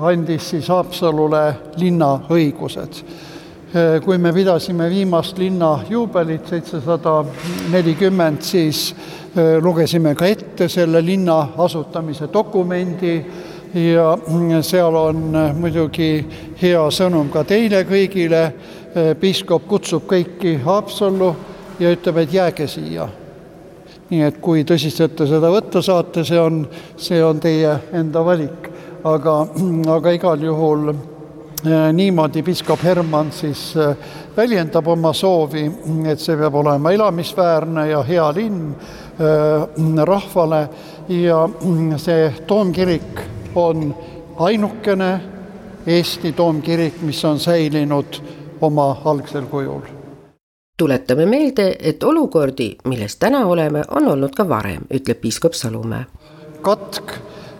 andis 0.00 0.50
siis 0.50 0.68
Haapsalule 0.68 1.54
linnaõigused. 1.76 3.02
kui 4.04 4.18
me 4.18 4.32
pidasime 4.32 4.88
viimast 4.90 5.38
linna 5.38 5.80
juubelit, 5.90 6.46
seitsesada 6.48 7.24
nelikümmend, 7.70 8.40
siis 8.42 8.94
Äh, 9.27 9.27
lugesime 9.62 10.14
ka 10.18 10.26
ette 10.26 10.68
selle 10.68 11.02
linna 11.04 11.38
asutamise 11.58 12.28
dokumendi 12.32 13.14
ja 13.74 14.18
seal 14.62 14.94
on 14.94 15.34
äh, 15.36 15.54
muidugi 15.56 16.26
hea 16.62 16.82
sõnum 16.94 17.28
ka 17.32 17.44
teile 17.44 17.84
kõigile. 17.88 18.42
Äh, 18.96 19.12
piiskop 19.20 19.66
kutsub 19.68 20.06
kõiki 20.08 20.56
Haapsallu 20.64 21.34
ja 21.80 21.92
ütleb, 21.92 22.22
et 22.24 22.32
jääge 22.32 22.66
siia. 22.68 23.08
nii 24.08 24.22
et 24.24 24.38
kui 24.40 24.62
tõsiselt 24.64 25.12
te 25.16 25.26
seda 25.28 25.50
võtta 25.52 25.82
saate, 25.84 26.22
see 26.24 26.38
on, 26.40 26.62
see 26.96 27.18
on 27.20 27.40
teie 27.40 27.74
enda 27.92 28.22
valik, 28.24 28.70
aga, 29.04 29.34
aga 29.92 30.12
igal 30.16 30.40
juhul 30.40 30.94
niimoodi 31.92 32.40
piiskop 32.42 32.80
Herman 32.82 33.28
siis 33.32 33.74
väljendab 34.36 34.88
oma 34.88 35.12
soovi, 35.12 35.66
et 36.08 36.24
see 36.24 36.38
peab 36.40 36.56
olema 36.56 36.92
elamisväärne 36.96 37.84
ja 37.90 38.00
hea 38.06 38.30
linn 38.32 38.72
rahvale 40.04 40.68
ja 41.08 41.48
see 41.96 42.34
toomkirik 42.46 43.20
on 43.54 43.94
ainukene 44.38 45.20
Eesti 45.86 46.32
toomkirik, 46.32 47.02
mis 47.02 47.24
on 47.24 47.38
säilinud 47.40 48.20
oma 48.60 48.96
algsel 49.04 49.46
kujul. 49.46 49.80
tuletame 50.76 51.26
meelde, 51.26 51.76
et 51.80 52.02
olukordi, 52.02 52.76
milles 52.84 53.16
täna 53.16 53.46
oleme, 53.46 53.82
on 53.90 54.08
olnud 54.08 54.34
ka 54.36 54.48
varem, 54.48 54.82
ütleb 54.94 55.20
piiskop 55.20 55.52
Salumäe. 55.52 56.04
katk 56.62 57.12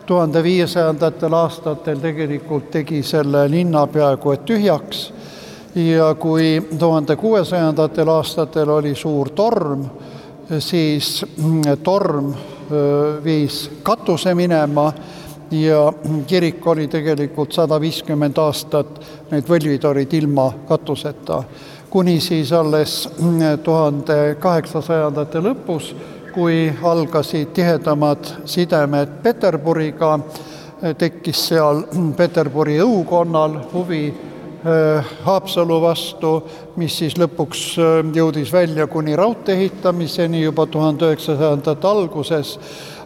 tuhande 0.05 0.43
viiesajandatel 0.43 1.33
aastatel 1.33 1.99
tegelikult 1.99 2.71
tegi 2.71 3.03
selle 3.03 3.51
linna 3.51 3.87
peaaegu 3.87 4.31
et 4.31 4.45
tühjaks 4.45 5.13
ja 5.75 6.15
kui 6.15 6.67
tuhande 6.79 7.15
kuuesajandatel 7.15 8.07
aastatel 8.07 8.69
oli 8.69 8.95
suur 8.95 9.29
torm, 9.29 9.85
siis 10.57 11.25
mm, 11.37 11.61
torm 11.83 12.33
viis 13.23 13.69
katuse 13.83 14.33
minema 14.35 14.91
ja 15.51 15.93
kirik 16.27 16.67
oli 16.67 16.87
tegelikult 16.87 17.53
sada 17.53 17.79
viiskümmend 17.81 18.37
aastat, 18.37 18.99
need 19.31 19.49
võlvid 19.49 19.85
olid 19.85 20.13
ilma 20.13 20.51
katuseta. 20.67 21.43
kuni 21.89 22.19
siis 22.19 22.51
alles 22.53 23.09
mm, 23.19 23.59
tuhande 23.63 24.35
kaheksasajandate 24.39 25.39
lõpus, 25.39 25.93
kui 26.33 26.73
algasid 26.83 27.47
tihedamad 27.53 28.25
sidemed 28.45 29.09
Peterburiga, 29.23 30.19
tekkis 30.97 31.47
seal 31.47 31.83
mm, 31.93 32.13
Peterburi 32.13 32.77
õukonnal 32.81 33.57
huvi 33.73 34.13
Haapsalu 35.23 35.77
vastu, 35.81 36.33
mis 36.75 36.97
siis 36.99 37.13
lõpuks 37.15 37.59
äh, 37.79 37.99
jõudis 38.15 38.49
välja 38.51 38.89
kuni 38.91 39.15
raudtee 39.15 39.55
ehitamiseni 39.55 40.41
juba 40.41 40.65
tuhande 40.67 41.07
üheksasajandate 41.07 41.87
alguses, 41.87 42.57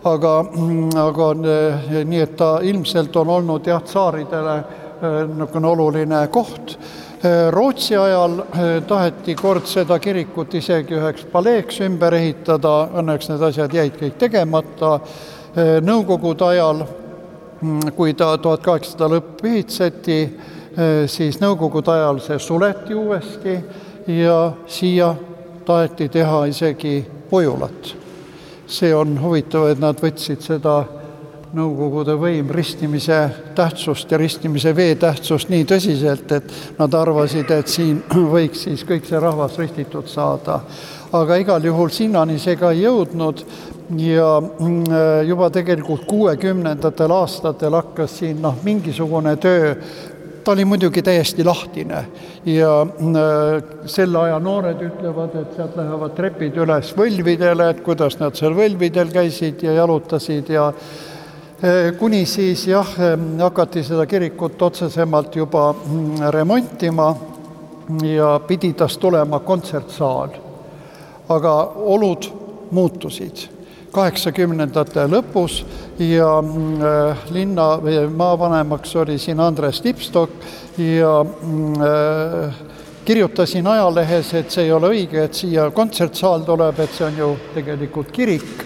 aga, 0.04 0.32
mm, 0.50 0.96
aga 0.98 1.28
äh, 1.36 1.92
nii, 2.10 2.22
et 2.26 2.34
ta 2.40 2.56
ilmselt 2.66 3.20
on 3.22 3.30
olnud 3.36 3.70
jah, 3.70 3.84
tsaaridele 3.86 4.56
niisugune 5.04 5.68
oluline 5.68 6.22
koht, 6.32 6.78
Rootsi 7.52 7.96
ajal 7.96 8.38
taheti 8.88 9.36
kord 9.36 9.68
seda 9.68 9.96
kirikut 10.00 10.56
isegi 10.60 10.98
üheks 10.98 11.24
paleeks 11.32 11.78
ümber 11.86 12.16
ehitada, 12.18 12.74
õnneks 13.00 13.30
need 13.30 13.46
asjad 13.48 13.76
jäid 13.76 13.96
kõik 14.00 14.18
tegemata. 14.20 14.98
Nõukogude 15.84 16.50
ajal, 16.50 16.84
mm, 17.62 17.94
kui 17.96 18.16
ta 18.16 18.34
tuhat 18.38 18.64
kaheksasada 18.66 19.12
lõpp 19.16 19.44
ehitati, 19.48 20.20
siis 21.08 21.40
Nõukogude 21.42 21.92
ajal 21.92 22.20
see 22.24 22.40
suleti 22.40 22.96
uuesti 22.98 23.58
ja 24.08 24.52
siia 24.68 25.14
taheti 25.66 26.10
teha 26.10 26.46
isegi 26.46 27.06
ujulat. 27.32 27.96
see 28.68 28.96
on 28.96 29.22
huvitav, 29.22 29.68
et 29.70 29.80
nad 29.80 30.00
võtsid 30.00 30.42
seda 30.42 30.84
Nõukogude 31.54 32.16
võim 32.18 32.48
ristimise 32.50 33.18
tähtsust 33.54 34.10
ja 34.12 34.18
ristimise 34.18 34.72
vee 34.74 34.96
tähtsust 34.98 35.52
nii 35.54 35.68
tõsiselt, 35.70 36.32
et 36.34 36.80
nad 36.80 36.96
arvasid, 36.98 37.52
et 37.54 37.70
siin 37.70 38.00
võiks 38.36 38.64
siis 38.66 38.82
kõik 38.90 39.06
see 39.06 39.20
rahvas 39.22 39.60
ristitud 39.62 40.10
saada. 40.10 40.62
aga 41.14 41.36
igal 41.38 41.62
juhul 41.62 41.90
sinnani 41.94 42.40
see 42.40 42.56
ka 42.58 42.72
ei 42.72 42.82
jõudnud 42.82 43.46
ja 43.98 44.42
mm, 44.42 44.84
juba 45.28 45.50
tegelikult 45.54 46.08
kuuekümnendatel 46.10 47.12
aastatel 47.12 47.78
hakkas 47.78 48.18
siin 48.18 48.42
noh, 48.42 48.58
mingisugune 48.64 49.36
töö 49.38 49.76
ta 50.44 50.52
oli 50.52 50.66
muidugi 50.66 51.02
täiesti 51.02 51.44
lahtine 51.44 52.06
ja 52.46 52.82
äh, 52.82 53.64
selle 53.86 54.20
aja 54.20 54.40
noored 54.40 54.82
ütlevad, 54.82 55.36
et 55.40 55.56
sealt 55.56 55.78
lähevad 55.80 56.16
trepid 56.18 56.58
üles 56.64 56.94
võlvidele, 56.98 57.70
et 57.72 57.82
kuidas 57.86 58.20
nad 58.20 58.36
seal 58.38 58.56
võlvidel 58.58 59.12
käisid 59.14 59.64
ja 59.64 59.78
jalutasid 59.80 60.52
ja 60.54 60.68
äh, 60.70 61.94
kuni 62.00 62.26
siis 62.30 62.68
jah, 62.68 62.96
hakati 63.40 63.84
seda 63.88 64.06
kirikut 64.10 64.62
otsesemalt 64.62 65.36
juba 65.36 65.70
mm, 65.74 66.28
remontima 66.36 67.14
ja 68.04 68.36
pidi 68.48 68.74
tast 68.74 69.00
tulema 69.00 69.40
kontsertsaal. 69.40 70.40
aga 71.30 71.52
olud 71.76 72.26
muutusid 72.72 73.53
kaheksakümnendate 73.94 75.06
lõpus 75.10 75.62
ja 76.02 76.30
äh, 76.40 77.26
linna 77.34 77.68
maavanemaks 78.10 78.96
oli 79.04 79.20
siin 79.22 79.42
Andres 79.44 79.84
Lipstok 79.84 80.32
ja 80.78 81.20
äh, 81.22 82.62
kirjutasin 83.06 83.68
ajalehes, 83.68 84.34
et 84.40 84.52
see 84.52 84.66
ei 84.68 84.72
ole 84.74 84.94
õige, 84.96 85.26
et 85.28 85.38
siia 85.38 85.68
kontsertsaal 85.76 86.46
tuleb, 86.48 86.80
et 86.80 86.96
see 86.96 87.06
on 87.10 87.20
ju 87.20 87.30
tegelikult 87.54 88.12
kirik. 88.16 88.66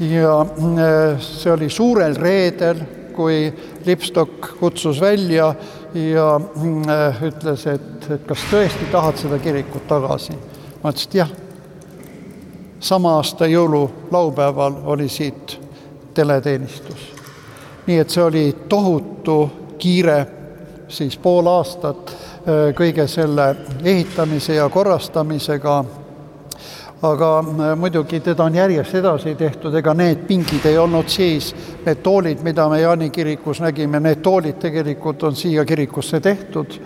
ja 0.00 0.40
äh, 0.42 1.16
see 1.22 1.52
oli 1.52 1.70
suurel 1.70 2.16
reedel, 2.20 2.84
kui 3.16 3.48
Lipstok 3.86 4.52
kutsus 4.60 5.00
välja 5.00 5.54
ja 5.94 6.28
ütles, 7.24 7.64
et, 7.72 8.10
et 8.12 8.28
kas 8.28 8.44
tõesti 8.50 8.92
tahad 8.92 9.16
seda 9.16 9.40
kirikut 9.40 9.88
tagasi. 9.88 10.36
ma 10.82 10.92
ütlesin, 10.92 11.08
et 11.08 11.20
jah 11.22 11.45
sama 12.80 13.16
aasta 13.16 13.46
jõululaupäeval 13.46 14.74
oli 14.84 15.08
siit 15.08 15.60
teleteenistus. 16.14 17.12
nii 17.86 17.98
et 17.98 18.10
see 18.10 18.22
oli 18.22 18.56
tohutu 18.68 19.52
kiire, 19.78 20.26
siis 20.88 21.16
pool 21.16 21.46
aastat 21.46 22.10
kõige 22.74 23.06
selle 23.06 23.56
ehitamise 23.84 24.54
ja 24.54 24.68
korrastamisega, 24.68 25.84
aga 27.02 27.30
muidugi 27.76 28.20
teda 28.20 28.44
on 28.44 28.54
järjest 28.54 28.94
edasi 28.94 29.34
tehtud, 29.34 29.74
ega 29.74 29.94
need 29.94 30.24
pingid 30.26 30.66
ei 30.66 30.78
olnud 30.78 31.08
siis, 31.08 31.54
need 31.86 32.02
toolid, 32.02 32.42
mida 32.42 32.68
me 32.68 32.80
Jaani 32.80 33.10
kirikus 33.10 33.60
nägime, 33.60 34.00
need 34.00 34.22
toolid 34.22 34.58
tegelikult 34.62 35.22
on 35.22 35.36
siia 35.36 35.64
kirikusse 35.64 36.20
tehtud 36.20 36.80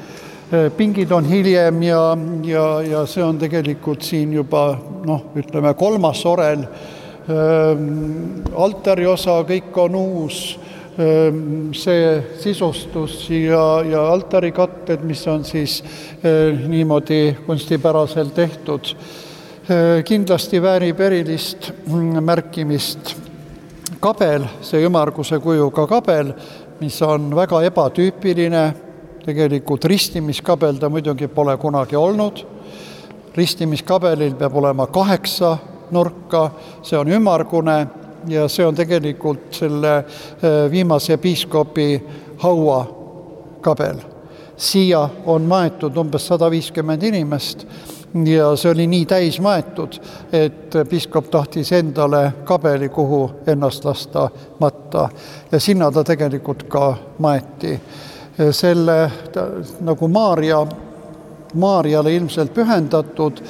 pingid 0.77 1.13
on 1.15 1.25
hiljem 1.25 1.83
ja, 1.83 2.17
ja, 2.43 2.65
ja 2.83 3.05
see 3.07 3.23
on 3.23 3.39
tegelikult 3.39 4.03
siin 4.03 4.33
juba 4.35 4.65
noh, 5.07 5.29
ütleme 5.39 5.75
kolmas 5.79 6.25
orel. 6.27 6.65
Ähm, 7.31 8.43
altari 8.59 9.07
osa, 9.07 9.37
kõik 9.47 9.77
on 9.79 9.95
uus, 9.95 10.41
ähm, 10.99 11.71
see 11.77 12.17
sisustus 12.41 13.29
ja, 13.31 13.63
ja 13.87 14.03
altarikatted, 14.11 15.05
mis 15.07 15.23
on 15.31 15.45
siis 15.47 15.79
äh, 15.85 16.59
niimoodi 16.67 17.37
kunstipäraselt 17.47 18.35
tehtud. 18.35 18.95
Äh, 19.71 20.01
kindlasti 20.09 20.63
väärib 20.63 21.01
erilist 21.07 21.71
mm, 21.87 22.19
märkimist 22.27 23.15
kabel, 24.03 24.49
see 24.67 24.83
ümmarguse 24.89 25.39
kujuga 25.45 25.87
kabel, 25.87 26.35
mis 26.81 26.97
on 27.07 27.31
väga 27.37 27.63
ebatüüpiline 27.69 28.65
tegelikult 29.25 29.85
ristimiskabel 29.85 30.79
ta 30.81 30.89
muidugi 30.89 31.29
pole 31.29 31.57
kunagi 31.57 31.97
olnud, 31.97 32.45
ristimiskabelil 33.37 34.35
peab 34.35 34.57
olema 34.57 34.87
kaheksa 34.87 35.57
nurka, 35.91 36.51
see 36.83 36.99
on 36.99 37.09
ümmargune 37.09 37.87
ja 38.29 38.49
see 38.49 38.67
on 38.67 38.75
tegelikult 38.75 39.55
selle 39.55 39.97
äh, 39.97 40.71
viimase 40.71 41.17
piiskopi 41.17 42.03
hauakabel. 42.39 43.97
siia 44.57 45.09
on 45.27 45.43
maetud 45.49 45.97
umbes 45.97 46.27
sada 46.27 46.51
viiskümmend 46.51 47.03
inimest 47.03 47.65
ja 48.25 48.51
see 48.57 48.71
oli 48.71 48.87
nii 48.87 49.07
täis 49.07 49.39
maetud, 49.41 49.97
et 50.33 50.75
piiskop 50.89 51.31
tahtis 51.31 51.73
endale 51.73 52.33
kabeli, 52.45 52.89
kuhu 52.89 53.31
ennast 53.47 53.85
lasta 53.85 54.29
matta. 54.59 55.09
Ja 55.53 55.61
sinna 55.61 55.91
ta 55.91 56.05
tegelikult 56.05 56.63
ka 56.69 56.95
maeti 57.19 57.81
selle 58.51 59.11
nagu 59.81 60.09
Maarja, 60.09 60.67
Maarjale 61.55 62.15
ilmselt 62.15 62.55
pühendatud 62.55 63.43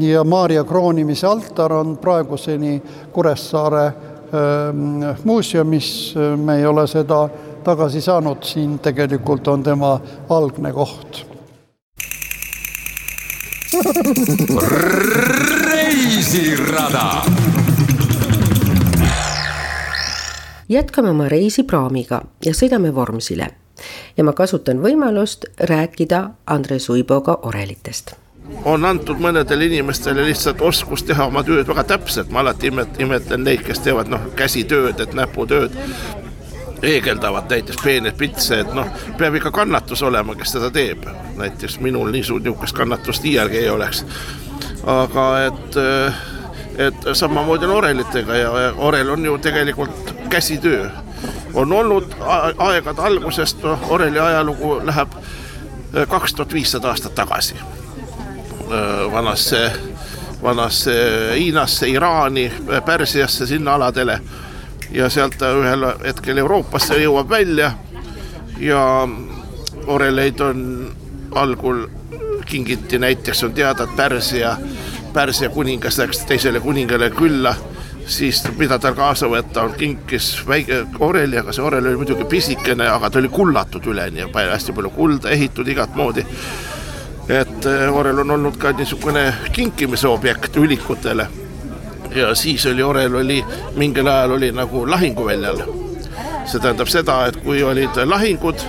ja 0.00 0.24
Maarja 0.24 0.64
kroonimise 0.64 1.26
altar 1.26 1.72
on 1.72 1.96
praeguseni 1.96 2.82
Kuressaare 3.12 3.84
ähm, 3.86 5.04
muuseumis, 5.24 6.14
me 6.36 6.58
ei 6.58 6.66
ole 6.66 6.86
seda 6.86 7.28
tagasi 7.64 8.00
saanud, 8.00 8.42
siin 8.42 8.78
tegelikult 8.78 9.48
on 9.48 9.62
tema 9.62 10.00
algne 10.28 10.72
koht. 10.72 11.24
reisirada. 15.64 17.24
Jätkame 20.68 21.10
oma 21.10 21.28
reisi 21.28 21.62
praamiga 21.62 22.22
ja 22.44 22.54
sõidame 22.54 22.94
Vormsile 22.94 23.63
ja 24.16 24.24
ma 24.24 24.32
kasutan 24.32 24.82
võimalust 24.82 25.46
rääkida 25.60 26.28
Andres 26.46 26.90
Uiboga 26.90 27.38
orelitest 27.42 28.16
on 28.64 28.84
antud 28.84 29.20
mõnedele 29.20 29.68
inimestele 29.70 30.24
lihtsalt 30.26 30.60
oskus 30.60 31.02
teha 31.08 31.26
oma 31.30 31.42
tööd 31.44 31.68
väga 31.68 31.84
täpselt, 31.94 32.30
ma 32.30 32.42
alati 32.44 32.68
imet-, 32.68 33.00
imetlen 33.00 33.44
neid, 33.44 33.64
kes 33.64 33.80
teevad 33.84 34.10
noh, 34.12 34.28
käsitööd, 34.36 35.00
et 35.00 35.14
näputööd, 35.16 35.72
heegeldavad 36.84 37.48
näiteks 37.50 37.80
peeneid 37.82 38.18
pitse, 38.20 38.60
et 38.60 38.74
noh, 38.76 38.88
peab 39.18 39.38
ikka 39.38 39.52
kannatus 39.54 40.02
olema, 40.04 40.36
kes 40.36 40.56
seda 40.56 40.70
teeb. 40.74 41.06
näiteks 41.38 41.80
minul 41.80 42.10
niisugust, 42.12 42.44
niisugust 42.44 42.76
kannatust 42.76 43.24
iialgi 43.24 43.62
ei 43.62 43.68
oleks. 43.68 44.04
aga 44.86 45.24
et, 45.46 45.76
et 46.78 47.06
samamoodi 47.12 47.64
on 47.64 47.70
orelitega 47.78 48.36
ja 48.36 48.50
orel 48.76 49.10
on 49.10 49.24
ju 49.24 49.38
tegelikult 49.38 50.14
käsitöö 50.28 50.90
on 51.54 51.72
olnud 51.72 52.14
aegade 52.58 53.02
algusest, 53.02 53.58
oreli 53.88 54.18
ajalugu 54.18 54.80
läheb 54.86 55.08
äh, 55.14 56.08
kaks 56.08 56.34
tuhat 56.34 56.52
viissada 56.52 56.88
aastat 56.88 57.14
tagasi. 57.14 57.54
Äh, 57.54 59.12
vanasse, 59.12 59.72
vanasse 60.42 60.94
Hiinasse, 61.34 61.88
Iraani, 61.88 62.52
Pärsiasse, 62.84 63.46
sinna 63.46 63.74
aladele. 63.74 64.20
Ja 64.90 65.08
sealt 65.10 65.38
ta 65.38 65.50
ühel 65.56 65.86
hetkel 66.04 66.38
Euroopasse 66.38 66.98
jõuab 67.02 67.30
välja 67.30 67.72
ja 68.60 69.08
oreleid 69.86 70.40
on 70.40 70.60
algul 71.34 71.86
kingiti, 72.46 72.98
näiteks 72.98 73.44
on 73.44 73.54
teada, 73.54 73.84
et 73.84 73.96
Pärsia, 73.96 74.56
Pärsia 75.12 75.48
kuningas 75.50 75.98
läks 75.98 76.18
teisele 76.28 76.60
kuningale 76.60 77.10
külla 77.10 77.54
siis 78.06 78.42
mida 78.58 78.78
tal 78.78 78.94
kaasa 78.94 79.28
võtta 79.30 79.64
on, 79.64 79.74
kinkis 79.78 80.28
väike 80.48 80.84
oreli, 81.04 81.38
aga 81.40 81.52
see 81.52 81.64
orel 81.64 81.86
oli 81.88 82.00
muidugi 82.00 82.26
pisikene, 82.28 82.88
aga 82.88 83.10
ta 83.10 83.18
oli 83.18 83.28
kullatud 83.32 83.86
üleni 83.86 84.20
ja 84.20 84.28
hästi 84.34 84.72
palju 84.72 84.90
kulda 84.90 85.30
ehitud 85.30 85.68
igat 85.68 85.94
moodi. 85.96 86.26
et 87.28 87.66
eh, 87.66 87.96
orel 87.96 88.18
on 88.18 88.30
olnud 88.30 88.56
ka 88.60 88.72
niisugune 88.72 89.34
kinkimise 89.52 90.08
objekt 90.08 90.56
ülikutele. 90.56 91.26
ja 92.14 92.34
siis 92.34 92.66
oli 92.66 92.82
orel 92.82 93.14
oli 93.14 93.44
mingil 93.76 94.06
ajal 94.06 94.30
oli 94.30 94.52
nagu 94.52 94.90
lahinguväljal. 94.90 95.62
see 96.44 96.60
tähendab 96.60 96.88
seda, 96.88 97.26
et 97.26 97.36
kui 97.36 97.62
olid 97.62 97.96
lahingud, 98.04 98.60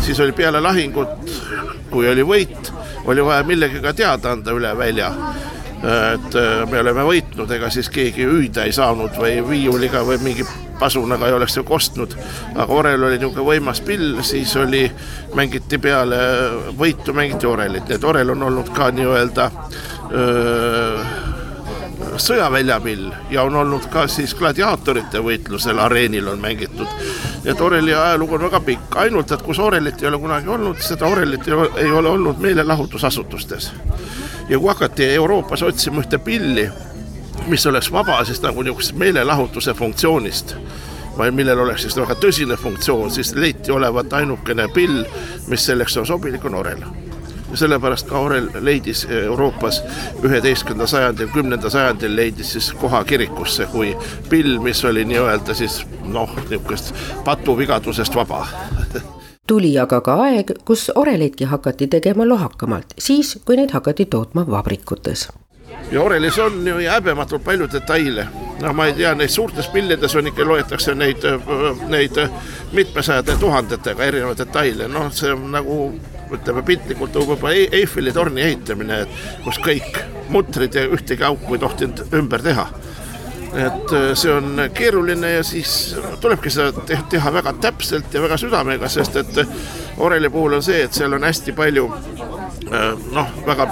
siis 0.00 0.20
oli 0.20 0.32
peale 0.32 0.60
lahingut, 0.60 1.30
kui 1.90 2.08
oli 2.08 2.22
võit, 2.22 2.72
oli 3.04 3.24
vaja 3.24 3.42
millegagi 3.42 3.96
teada 4.02 4.32
anda 4.32 4.52
üle 4.52 4.76
välja 4.76 5.14
et 5.80 6.34
äh, 6.36 6.64
me 6.70 6.80
oleme 6.82 7.04
võitnud, 7.08 7.50
ega 7.56 7.70
siis 7.72 7.88
keegi 7.92 8.26
hüüda 8.28 8.66
ei 8.68 8.72
saanud 8.76 9.16
või 9.20 9.38
viiuliga 9.48 10.02
või 10.04 10.18
mingi 10.22 10.44
pasunaga 10.80 11.28
ei 11.28 11.36
oleks 11.36 11.56
ju 11.56 11.64
kostnud. 11.64 12.16
aga 12.54 12.72
orel 12.72 13.04
oli 13.04 13.18
niisugune 13.18 13.46
võimas 13.46 13.80
pill, 13.84 14.20
siis 14.26 14.52
oli, 14.56 14.84
mängiti 15.34 15.78
peale 15.78 16.20
võitu, 16.78 17.14
mängiti 17.16 17.48
orelit, 17.48 17.88
nii 17.88 17.96
et 17.96 18.04
orel 18.04 18.36
on 18.36 18.48
olnud 18.50 18.72
ka 18.76 18.90
nii-öelda 18.92 19.50
sõjaväljapill 22.16 23.10
ja 23.30 23.42
on 23.42 23.56
olnud 23.56 23.86
ka 23.92 24.06
siis 24.08 24.34
gladiaatorite 24.34 25.20
võitlusel 25.24 25.78
areenil 25.78 26.28
on 26.28 26.40
mängitud. 26.40 26.86
nii 27.44 27.52
et 27.52 27.60
oreli 27.60 27.94
ajalugu 27.94 28.34
on 28.34 28.46
väga 28.48 28.60
pikk, 28.60 28.96
ainult 28.96 29.32
et 29.32 29.42
kus 29.42 29.58
orelit 29.58 30.02
ei 30.02 30.08
ole 30.08 30.18
kunagi 30.18 30.48
olnud, 30.48 30.80
seda 30.84 31.06
orelit 31.06 31.48
ei 31.48 31.54
ole, 31.54 31.68
ei 31.76 31.90
ole 31.90 32.08
olnud 32.08 32.38
meelelahutusasutustes. 32.38 33.72
Ja 34.50 34.58
kui 34.58 34.68
hakati 34.68 35.04
Euroopas 35.14 35.62
otsima 35.62 36.02
ühte 36.02 36.18
pilli, 36.18 36.68
mis 37.46 37.66
oleks 37.66 37.92
vaba 37.92 38.24
siis 38.24 38.42
nagu 38.42 38.62
niisugusest 38.62 38.98
meelelahutuse 38.98 39.74
funktsioonist 39.78 40.56
või 41.18 41.30
millel 41.34 41.62
oleks 41.62 41.86
siis 41.86 41.96
väga 41.96 42.16
tõsine 42.18 42.56
funktsioon, 42.58 43.10
siis 43.14 43.34
leiti 43.34 43.70
olevat 43.72 44.12
ainukene 44.12 44.66
pill, 44.74 45.04
mis 45.48 45.66
selleks 45.66 45.96
on 46.00 46.06
sobilik, 46.06 46.44
on 46.44 46.54
orel. 46.54 46.82
Ja 47.50 47.58
sellepärast 47.62 48.06
ka 48.08 48.16
Aurel 48.16 48.46
leidis 48.62 49.04
Euroopas 49.10 49.82
üheteistkümnenda 50.22 50.86
sajandil, 50.86 51.30
kümnenda 51.34 51.70
sajandil 51.70 52.14
leidis 52.16 52.52
siis 52.54 52.72
koha 52.78 53.04
kirikusse 53.04 53.66
kui 53.72 53.94
pill, 54.30 54.58
mis 54.62 54.84
oli 54.84 55.04
nii-öelda 55.04 55.54
siis 55.54 55.80
noh, 56.06 56.30
niisugust 56.50 56.94
patuvigadusest 57.26 58.14
vaba 58.14 58.46
tuli 59.50 59.74
aga 59.82 59.98
ka 60.06 60.14
aeg, 60.28 60.54
kus 60.64 60.88
oreleidki 60.94 61.50
hakati 61.50 61.90
tegema 61.90 62.26
lohakamalt, 62.28 62.94
siis 62.98 63.34
kui 63.44 63.58
neid 63.58 63.74
hakati 63.74 64.06
tootma 64.06 64.46
vabrikutes 64.46 65.26
ja 65.90 66.02
orelis 66.02 66.38
on 66.38 66.66
ju 66.66 66.76
häbematult 66.90 67.44
palju 67.44 67.66
detaile. 67.72 68.26
noh, 68.60 68.74
ma 68.76 68.86
ei 68.86 68.92
tea, 68.92 69.14
neid 69.16 69.32
suurtes 69.32 69.68
pillides 69.72 70.14
on 70.16 70.26
ikka, 70.28 70.44
loetakse 70.44 70.94
neid, 70.94 71.24
neid 71.88 72.18
mitmesajate 72.76 73.36
tuhandetega 73.40 74.04
erinevaid 74.04 74.42
detaile, 74.42 74.88
noh, 74.88 75.08
see 75.16 75.32
on 75.32 75.46
nagu 75.54 75.78
ütleme 76.30 76.62
piltlikult 76.66 77.16
võib-olla 77.16 77.54
Eiffeli 77.80 78.12
torni 78.12 78.44
ehitamine, 78.44 79.00
kus 79.44 79.58
kõik 79.64 80.02
mutrid 80.30 80.76
ja 80.76 80.84
ühtegi 80.92 81.24
auku 81.26 81.56
ei 81.56 81.62
tohtinud 81.64 82.14
ümber 82.20 82.44
teha. 82.44 82.68
Et 83.54 83.92
äh, 83.92 84.10
see 84.14 84.32
on 84.32 84.60
keeruline 84.74 85.32
ja 85.32 85.44
siis 85.44 85.96
tulebki 86.20 86.50
seda 86.50 86.98
teha 87.10 87.32
väga 87.32 87.52
täpselt 87.62 88.14
ja 88.14 88.22
väga 88.22 88.38
südamega, 88.38 88.88
sest 88.88 89.16
et 89.16 89.40
oreli 89.98 90.30
puhul 90.30 90.58
on 90.58 90.62
see, 90.62 90.84
et 90.86 90.94
seal 90.94 91.16
on 91.16 91.26
hästi 91.26 91.54
palju 91.58 91.86
äh, 91.90 92.92
noh, 93.16 93.32
väga, 93.46 93.66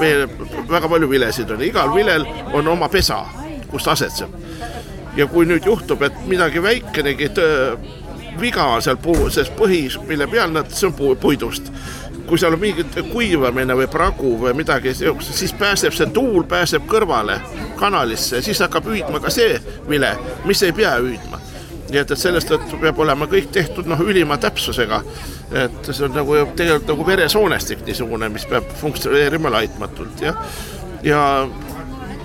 väga 0.71 0.89
palju 0.89 1.11
vilesid 1.11 1.51
on, 1.55 1.63
igal 1.63 1.95
vilel 1.95 2.27
on 2.53 2.75
oma 2.75 2.89
pesa, 2.89 3.23
kus 3.71 3.87
ta 3.87 3.95
asetseb. 3.95 4.35
ja 5.17 5.27
kui 5.27 5.47
nüüd 5.47 5.67
juhtub, 5.67 6.03
et 6.03 6.27
midagi 6.27 6.63
väikenegi 6.63 7.31
viga 8.41 8.65
on 8.75 8.83
seal 8.83 8.99
puu, 9.03 9.31
selles 9.31 9.51
põhis, 9.59 9.99
mille 10.07 10.27
peal 10.31 10.53
nad, 10.55 10.71
see 10.71 10.87
on 10.91 11.17
puidust 11.19 11.73
kui 12.29 12.39
seal 12.39 12.55
on 12.57 12.61
mingit 12.61 12.99
kuivamine 13.13 13.77
või 13.79 13.89
pragu 13.91 14.35
või 14.43 14.55
midagi 14.59 14.95
siukest, 14.95 15.35
siis 15.35 15.53
pääseb 15.57 15.95
see 15.97 16.11
tuul, 16.15 16.45
pääseb 16.49 16.87
kõrvale 16.89 17.39
kanalisse, 17.79 18.43
siis 18.45 18.61
hakkab 18.65 18.89
hüüdma 18.91 19.21
ka 19.25 19.33
see 19.33 19.59
vile, 19.89 20.15
mis 20.49 20.63
ei 20.63 20.75
pea 20.77 20.97
hüüdma. 21.01 21.41
nii 21.89 22.01
et, 22.03 22.11
et 22.11 22.21
sellest 22.21 22.51
tõttu 22.53 22.77
peab 22.81 22.99
olema 23.01 23.27
kõik 23.27 23.49
tehtud 23.53 23.87
noh, 23.89 24.01
ülima 24.05 24.37
täpsusega. 24.39 25.03
et 25.65 25.91
see 25.91 26.05
on 26.05 26.15
nagu 26.15 26.37
tegelikult 26.57 26.93
nagu 26.93 27.07
veresoonestik 27.07 27.87
niisugune, 27.87 28.29
mis 28.29 28.47
peab 28.47 28.69
funktsioneerima 28.81 29.51
laitmatult 29.51 30.21
ja, 30.21 30.35
ja 31.03 31.23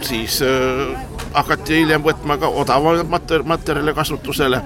siis 0.02 0.42
äh, 0.42 0.98
hakati 1.34 1.80
hiljem 1.82 2.04
võtma 2.04 2.38
ka 2.38 2.48
odavamaid 2.48 3.10
mater 3.10 3.44
materjale 3.44 3.94
kasutusele 3.94 4.62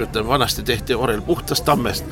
ütleme, 0.00 0.28
vanasti 0.28 0.62
tehti 0.62 0.94
orel 0.94 1.22
puhtast 1.22 1.64
tammest. 1.64 2.04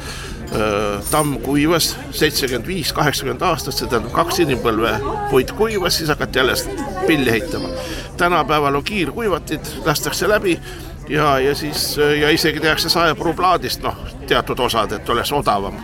Tamm 1.10 1.38
kuivas 1.42 1.96
seitsekümmend 2.10 2.66
viis, 2.66 2.92
kaheksakümmend 2.92 3.42
aastat, 3.42 3.74
see 3.74 3.88
tähendab 3.90 4.12
kaks 4.14 4.40
inimpõlve, 4.44 4.92
puit 5.30 5.52
kuivas, 5.58 5.98
siis 5.98 6.10
hakati 6.12 6.40
alles 6.40 6.66
pilli 7.06 7.30
ehitama. 7.30 7.68
tänapäeval 8.16 8.74
on 8.74 8.84
kiirkuivatid, 8.84 9.60
lastakse 9.84 10.28
läbi 10.28 10.60
ja, 11.08 11.38
ja 11.38 11.54
siis 11.54 11.96
ja 12.20 12.30
isegi 12.30 12.60
tehakse 12.60 12.88
saepuruplaadist 12.88 13.82
noh, 13.82 13.96
teatud 14.26 14.58
osad, 14.58 14.92
et 14.92 15.08
oleks 15.08 15.32
odavam. 15.32 15.74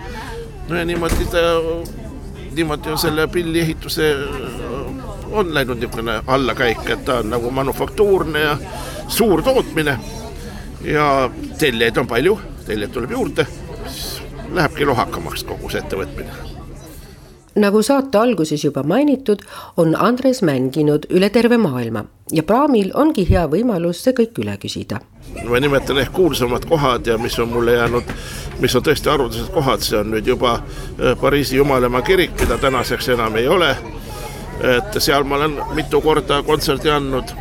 no 0.69 0.77
ja 0.77 0.85
niimoodi 0.85 1.27
ta, 1.31 1.39
niimoodi 2.55 2.91
on 2.91 2.99
selle 2.99 3.27
pilli 3.29 3.61
ehituse, 3.61 4.15
on 5.31 5.55
läinud 5.55 5.79
niisugune 5.79 6.23
allakäik, 6.27 6.91
et 6.91 7.05
ta 7.05 7.19
on 7.19 7.31
nagu 7.31 7.51
manufaktuurne 7.51 8.41
ja 8.41 8.57
suur 9.09 9.43
tootmine 9.43 9.99
ja 10.85 11.31
tellijaid 11.59 11.97
on 11.97 12.07
palju, 12.07 12.41
tellijaid 12.67 12.93
tuleb 12.93 13.11
juurde, 13.11 13.47
lähebki 14.55 14.89
lohakamaks 14.89 15.45
kogu 15.45 15.71
see 15.71 15.83
ettevõtmine 15.85 16.51
nagu 17.55 17.83
saate 17.83 18.19
alguses 18.19 18.65
juba 18.65 18.83
mainitud, 18.83 19.43
on 19.77 19.97
Andres 19.99 20.43
mänginud 20.43 21.07
üle 21.11 21.31
terve 21.31 21.59
maailma 21.59 22.05
ja 22.33 22.43
Praamil 22.47 22.93
ongi 22.95 23.27
hea 23.29 23.47
võimalus 23.51 24.05
see 24.05 24.15
kõik 24.15 24.39
üle 24.43 24.57
küsida. 24.63 25.01
ma 25.45 25.61
nimetan 25.61 25.99
ehk 25.99 26.13
kuulsamad 26.13 26.65
kohad 26.69 27.07
ja 27.07 27.19
mis 27.19 27.39
on 27.39 27.49
mulle 27.49 27.73
jäänud, 27.73 28.05
mis 28.61 28.77
on 28.77 28.83
tõesti 28.83 29.11
haruldased 29.11 29.51
kohad, 29.55 29.81
see 29.81 29.99
on 29.99 30.11
nüüd 30.15 30.27
juba 30.27 30.55
äh, 30.55 31.17
Pariisi 31.21 31.57
Jumalamaa 31.57 32.03
kirik, 32.03 32.35
mida 32.41 32.59
tänaseks 32.59 33.09
enam 33.09 33.37
ei 33.37 33.49
ole. 33.49 33.77
et 34.61 35.01
seal 35.01 35.25
ma 35.25 35.37
olen 35.37 35.57
mitu 35.75 36.01
korda 36.01 36.43
kontserdi 36.43 36.91
andnud 36.91 37.33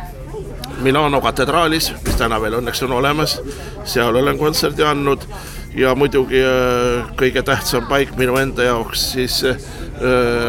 Milano 0.80 1.20
katedraalis, 1.20 1.92
mis 2.06 2.16
täna 2.16 2.40
veel 2.40 2.54
õnneks 2.56 2.84
on 2.84 2.92
olemas, 2.92 3.40
seal 3.84 4.16
olen 4.16 4.38
kontserdi 4.38 4.82
andnud 4.82 5.26
ja 5.80 5.94
muidugi 5.96 6.40
äh, 6.44 7.08
kõige 7.18 7.42
tähtsam 7.46 7.86
paik 7.88 8.12
minu 8.20 8.36
enda 8.40 8.66
jaoks 8.66 9.06
siis 9.14 9.40
äh, 9.48 9.56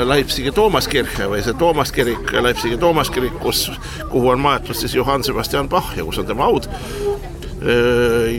Leipzigi 0.08 0.52
Toomaskirche 0.56 1.30
või 1.32 1.44
see 1.46 1.56
Toomas 1.60 1.94
kirik, 1.96 2.34
Leipzigi 2.44 2.80
Toomas 2.82 3.12
kirik, 3.14 3.38
kus, 3.44 3.70
kuhu 4.12 4.34
on 4.34 4.44
maetud 4.44 4.78
siis 4.78 4.96
Johann 4.96 5.24
Sebastian 5.28 5.70
Bach 5.72 5.96
ja 5.98 6.08
kus 6.08 6.20
on 6.22 6.30
tema 6.30 6.50
haud 6.50 6.70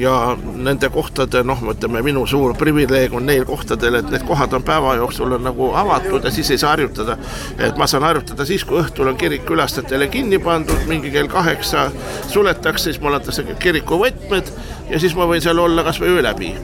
ja 0.00 0.36
nende 0.58 0.88
kohtade 0.90 1.44
noh, 1.46 1.60
ütleme 1.70 2.00
minu 2.02 2.24
suur 2.26 2.56
privileeg 2.58 3.14
on 3.14 3.22
neil 3.26 3.44
kohtadel, 3.46 4.00
et 4.00 4.10
need 4.10 4.24
kohad 4.26 4.56
on 4.58 4.66
päeva 4.66 4.96
jooksul 4.98 5.36
on 5.36 5.46
nagu 5.46 5.68
avatud 5.78 6.26
ja 6.26 6.34
siis 6.34 6.50
ei 6.50 6.58
saa 6.58 6.72
harjutada. 6.74 7.16
et 7.58 7.78
ma 7.78 7.86
saan 7.86 8.02
harjutada 8.02 8.44
siis, 8.44 8.64
kui 8.66 8.82
õhtul 8.82 9.12
on 9.12 9.16
kirik 9.16 9.46
külastajatele 9.46 10.10
kinni 10.10 10.42
pandud, 10.42 10.88
mingi 10.90 11.14
kell 11.14 11.30
kaheksa 11.30 11.90
suletakse, 12.34 12.90
siis 12.90 13.00
mul 13.00 13.14
antakse 13.14 13.46
kiriku 13.62 14.02
võtmed 14.02 14.50
ja 14.90 14.98
siis 14.98 15.14
ma 15.14 15.30
võin 15.30 15.44
seal 15.44 15.58
olla 15.58 15.86
kasvõi 15.86 16.16
öö 16.16 16.26
läbi. 16.26 16.56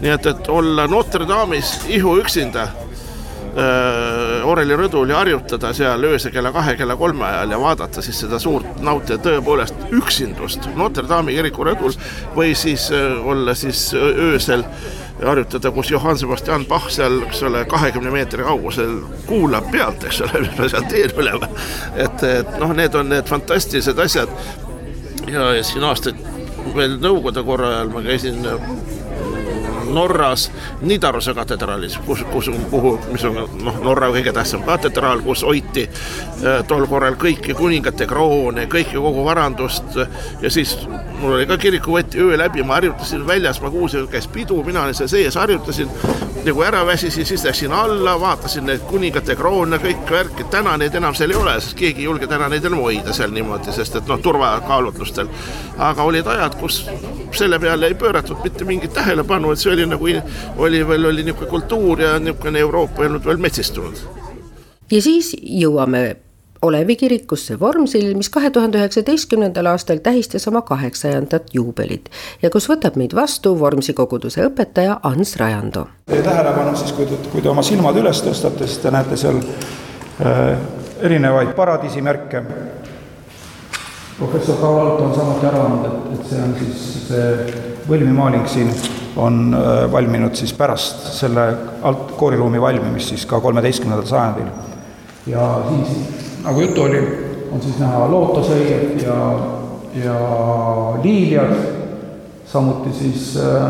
Nii 0.00 0.10
et, 0.12 0.26
et 0.26 0.48
olla 0.52 0.86
Notre 0.90 1.28
Dame'is 1.28 1.78
ihu 1.88 2.18
üksinda 2.20 2.68
Äh, 3.56 4.44
Oreli 4.44 4.76
rõdul 4.76 5.08
ja 5.08 5.22
harjutada 5.22 5.70
seal 5.72 6.02
öösel 6.04 6.32
kella 6.34 6.50
kahe, 6.52 6.74
kella 6.76 6.92
kolme 7.00 7.24
ajal 7.24 7.54
ja 7.54 7.60
vaadata 7.62 8.02
siis 8.04 8.18
seda 8.20 8.36
suurt, 8.36 8.82
nautida 8.84 9.16
tõepoolest 9.24 9.94
üksindust 9.96 10.66
Notre 10.76 11.06
Dame'i 11.08 11.38
kiriku 11.38 11.64
rõdul 11.64 11.96
või 12.34 12.50
siis 12.52 12.90
äh, 12.92 13.14
olla 13.24 13.54
siis 13.56 13.86
öösel 13.96 14.66
harjutada, 15.22 15.72
kus 15.72 15.88
Johann 15.88 16.20
Sebastian 16.20 16.66
Bach 16.68 16.90
seal, 16.92 17.22
eks 17.30 17.40
ole, 17.48 17.64
kahekümne 17.70 18.12
meetri 18.12 18.44
kaugusel 18.44 18.98
kuulab 19.24 19.72
pealt, 19.72 20.04
eks 20.04 20.20
ole, 20.26 20.44
mis 20.44 20.52
ma 20.58 20.68
seal 20.74 20.84
teen 20.92 21.16
üleval. 21.16 21.48
et, 21.96 22.28
et 22.28 22.54
noh, 22.60 22.76
need 22.76 23.00
on 23.00 23.08
need 23.08 23.32
fantastilised 23.32 24.04
asjad. 24.04 24.36
ja, 25.32 25.48
ja 25.56 25.64
siin 25.64 25.88
aastaid 25.88 26.20
veel 26.76 27.00
nõukogude 27.00 27.48
korra 27.48 27.72
ajal 27.78 27.96
ma 27.96 28.04
käisin 28.04 28.44
Norras 29.92 30.50
Nidaruse 30.82 31.34
katedraalis, 31.34 31.98
kus, 32.06 32.24
kus, 32.32 32.50
kuhu, 32.70 32.96
mis 33.12 33.24
on 33.28 33.38
noh, 33.62 33.80
Norra 33.84 34.10
kõige 34.14 34.32
tähtsam 34.36 34.64
katedraal, 34.66 35.22
kus 35.24 35.44
hoiti 35.46 35.86
äh, 35.86 36.62
tol 36.68 36.86
korral 36.90 37.18
kõiki 37.20 37.56
kuningate 37.56 38.08
kroone, 38.10 38.66
kõike 38.72 38.98
kogu 38.98 39.24
varandust. 39.26 39.98
Ja 40.42 40.50
siis 40.52 40.76
mul 41.20 41.38
oli 41.38 41.46
ka 41.48 41.58
kirikuvõti 41.60 42.20
öö 42.22 42.38
läbi, 42.38 42.64
ma 42.66 42.80
harjutasin 42.80 43.26
väljas, 43.26 43.60
ma 43.62 43.70
kuulsin, 43.70 44.08
käis 44.10 44.28
pidu, 44.30 44.62
mina 44.66 44.84
olin 44.84 44.96
seal 44.98 45.10
sees, 45.10 45.38
harjutasin 45.38 45.90
nagu 46.46 46.62
ära 46.62 46.86
väsisin, 46.86 47.26
siis 47.26 47.44
läksin 47.44 47.72
alla, 47.72 48.16
vaatasin 48.20 48.66
neid 48.66 48.84
kuningate 48.88 49.36
kroone, 49.36 49.78
kõik 49.82 50.10
värki, 50.10 50.46
täna 50.50 50.76
neid 50.80 50.94
enam 50.94 51.14
seal 51.14 51.32
ei 51.34 51.38
ole, 51.38 51.54
sest 51.60 51.76
keegi 51.78 52.04
ei 52.04 52.08
julge 52.08 52.28
täna 52.30 52.48
neid 52.52 52.64
enam 52.64 52.82
hoida 52.84 53.14
seal 53.16 53.32
niimoodi, 53.34 53.74
sest 53.74 53.98
et 54.00 54.10
noh, 54.10 54.20
turvakaalutlustel. 54.22 55.30
aga 55.78 56.02
olid 56.02 56.26
ajad, 56.26 56.58
kus 56.60 56.82
selle 57.36 57.58
peale 57.58 57.90
ei 57.90 57.98
pööratud 57.98 58.44
mitte 58.44 58.64
mingit 58.64 58.94
tähelepanu, 58.94 59.52
et 59.52 59.62
see 59.62 59.72
oli 59.72 59.86
nagu, 59.86 60.12
oli 60.56 60.84
veel, 60.88 61.10
oli 61.10 61.24
niisugune 61.26 61.50
kultuur 61.50 62.00
ja 62.00 62.18
niisugune 62.18 62.58
Euroopa 62.58 63.02
ei 63.02 63.10
olnud 63.10 63.26
veel 63.26 63.42
metsistunud. 63.42 64.06
ja 64.90 65.02
siis 65.02 65.34
jõuame 65.42 66.25
Olevi 66.62 66.96
kirikusse 66.96 67.60
Vormsil, 67.60 68.14
mis 68.16 68.30
kahe 68.32 68.50
tuhande 68.50 68.78
üheksateistkümnendal 68.78 69.66
aastal 69.66 70.00
tähistas 70.02 70.48
oma 70.48 70.62
kaheksajandat 70.62 71.52
juubelit 71.54 72.08
ja 72.42 72.50
kus 72.50 72.68
võtab 72.70 72.96
meid 72.96 73.14
vastu 73.14 73.52
Vormsi 73.60 73.92
koguduse 73.92 74.46
õpetaja 74.48 75.00
Ants 75.02 75.36
Rajando. 75.36 75.86
Teie 76.06 76.22
tähelepanu 76.22 76.76
siis, 76.76 76.92
kui 76.96 77.06
te, 77.06 77.20
kui 77.32 77.44
te 77.44 77.52
oma 77.52 77.62
silmad 77.66 77.96
üles 78.00 78.22
tõstate, 78.24 78.66
siis 78.66 78.80
te 78.82 78.90
näete 78.94 79.20
seal 79.20 79.40
äh, 79.40 80.56
erinevaid 81.02 81.54
paradiisimärke. 81.56 82.42
professor 84.18 84.56
Kaul 84.60 84.78
Alt 84.80 85.00
on 85.00 85.14
samuti 85.14 85.46
arvanud, 85.46 85.86
et, 85.86 86.20
et 86.20 86.28
see 86.30 86.42
on 86.42 86.54
siis 86.60 86.84
see 87.08 87.64
võlmimaaling 87.88 88.46
siin 88.50 88.70
on 89.16 89.54
äh, 89.54 89.92
valminud 89.92 90.34
siis 90.34 90.52
pärast 90.56 91.06
selle 91.16 91.46
alt 91.82 92.12
kooriruumi 92.16 92.60
valmimist 92.60 93.14
siis 93.14 93.26
ka 93.26 93.40
kolmeteistkümnendal 93.40 94.08
sajandil. 94.08 94.48
ja 95.26 95.46
siin, 95.68 96.25
nagu 96.46 96.60
juttu 96.60 96.82
oli, 96.82 97.00
on 97.52 97.62
siis 97.62 97.78
näha 97.82 98.06
lootasõied 98.10 99.02
ja, 99.02 99.16
ja 100.04 100.16
liiljad, 101.02 101.54
samuti 102.46 102.92
siis 102.94 103.32
äh, 103.42 103.64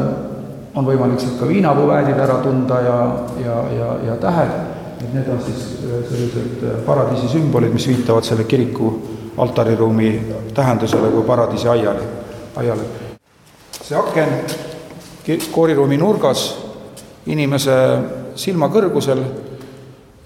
on 0.76 0.84
võimalik 0.84 1.20
sealt 1.22 1.38
ka 1.40 1.48
viinapuväädid 1.48 2.20
ära 2.20 2.40
tunda 2.44 2.80
ja, 2.84 2.98
ja, 3.40 3.56
ja, 3.78 3.88
ja 4.10 4.16
tähed, 4.20 4.52
et 5.00 5.14
need 5.14 5.30
on 5.32 5.40
siis 5.46 5.64
äh, 5.86 6.02
sellised 6.10 6.66
paradiisi 6.86 7.32
sümbolid, 7.32 7.72
mis 7.72 7.88
viitavad 7.88 8.28
selle 8.28 8.44
kiriku 8.44 8.92
altariruumi 9.40 10.12
tähendusele 10.54 11.08
kui 11.12 11.24
paradiisi 11.24 11.68
aiale, 11.68 12.04
aiale. 12.56 12.84
see 13.80 13.96
aken 13.96 14.38
kooriruumi 15.52 15.96
nurgas 16.00 16.46
inimese 17.26 17.74
silma 18.36 18.68
kõrgusel 18.72 19.20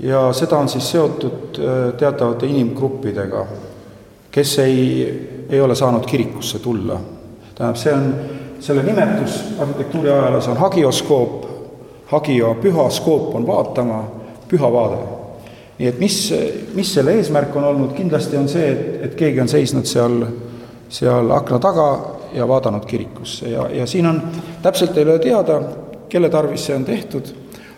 ja 0.02 0.32
seda 0.32 0.58
on 0.58 0.68
siis 0.68 0.90
seotud 0.90 1.58
äh, 1.58 1.94
teatavate 1.98 2.46
inimgruppidega, 2.46 3.46
kes 4.30 4.58
ei, 4.58 5.46
ei 5.48 5.60
ole 5.60 5.74
saanud 5.74 6.06
kirikusse 6.06 6.58
tulla. 6.58 7.00
tähendab, 7.54 7.76
see 7.76 7.92
on, 7.92 8.14
selle 8.60 8.82
nimetus 8.82 9.40
arhitektuuri 9.58 10.10
ajaloos 10.10 10.48
on 10.48 10.56
hagioskoop, 10.56 11.44
hagio, 12.06 12.54
püha 12.62 12.90
skoop 12.90 13.34
on 13.34 13.46
vaatama, 13.46 14.04
püha 14.48 14.72
vaade. 14.72 15.02
nii 15.78 15.88
et 15.88 15.98
mis, 15.98 16.16
mis 16.74 16.94
selle 16.94 17.14
eesmärk 17.16 17.56
on 17.56 17.64
olnud, 17.64 17.92
kindlasti 17.96 18.36
on 18.36 18.48
see, 18.48 18.72
et, 18.72 19.04
et 19.04 19.14
keegi 19.14 19.40
on 19.40 19.48
seisnud 19.48 19.88
seal, 19.88 20.24
seal 20.88 21.30
akna 21.32 21.58
taga 21.58 21.86
ja 22.34 22.48
vaadanud 22.48 22.84
kirikusse 22.86 23.48
ja, 23.48 23.68
ja 23.72 23.86
siin 23.86 24.06
on, 24.06 24.22
täpselt 24.62 24.96
ei 24.96 25.04
ole 25.04 25.18
teada, 25.18 25.60
kelle 26.08 26.28
tarvis 26.28 26.66
see 26.66 26.76
on 26.76 26.84
tehtud, 26.84 27.32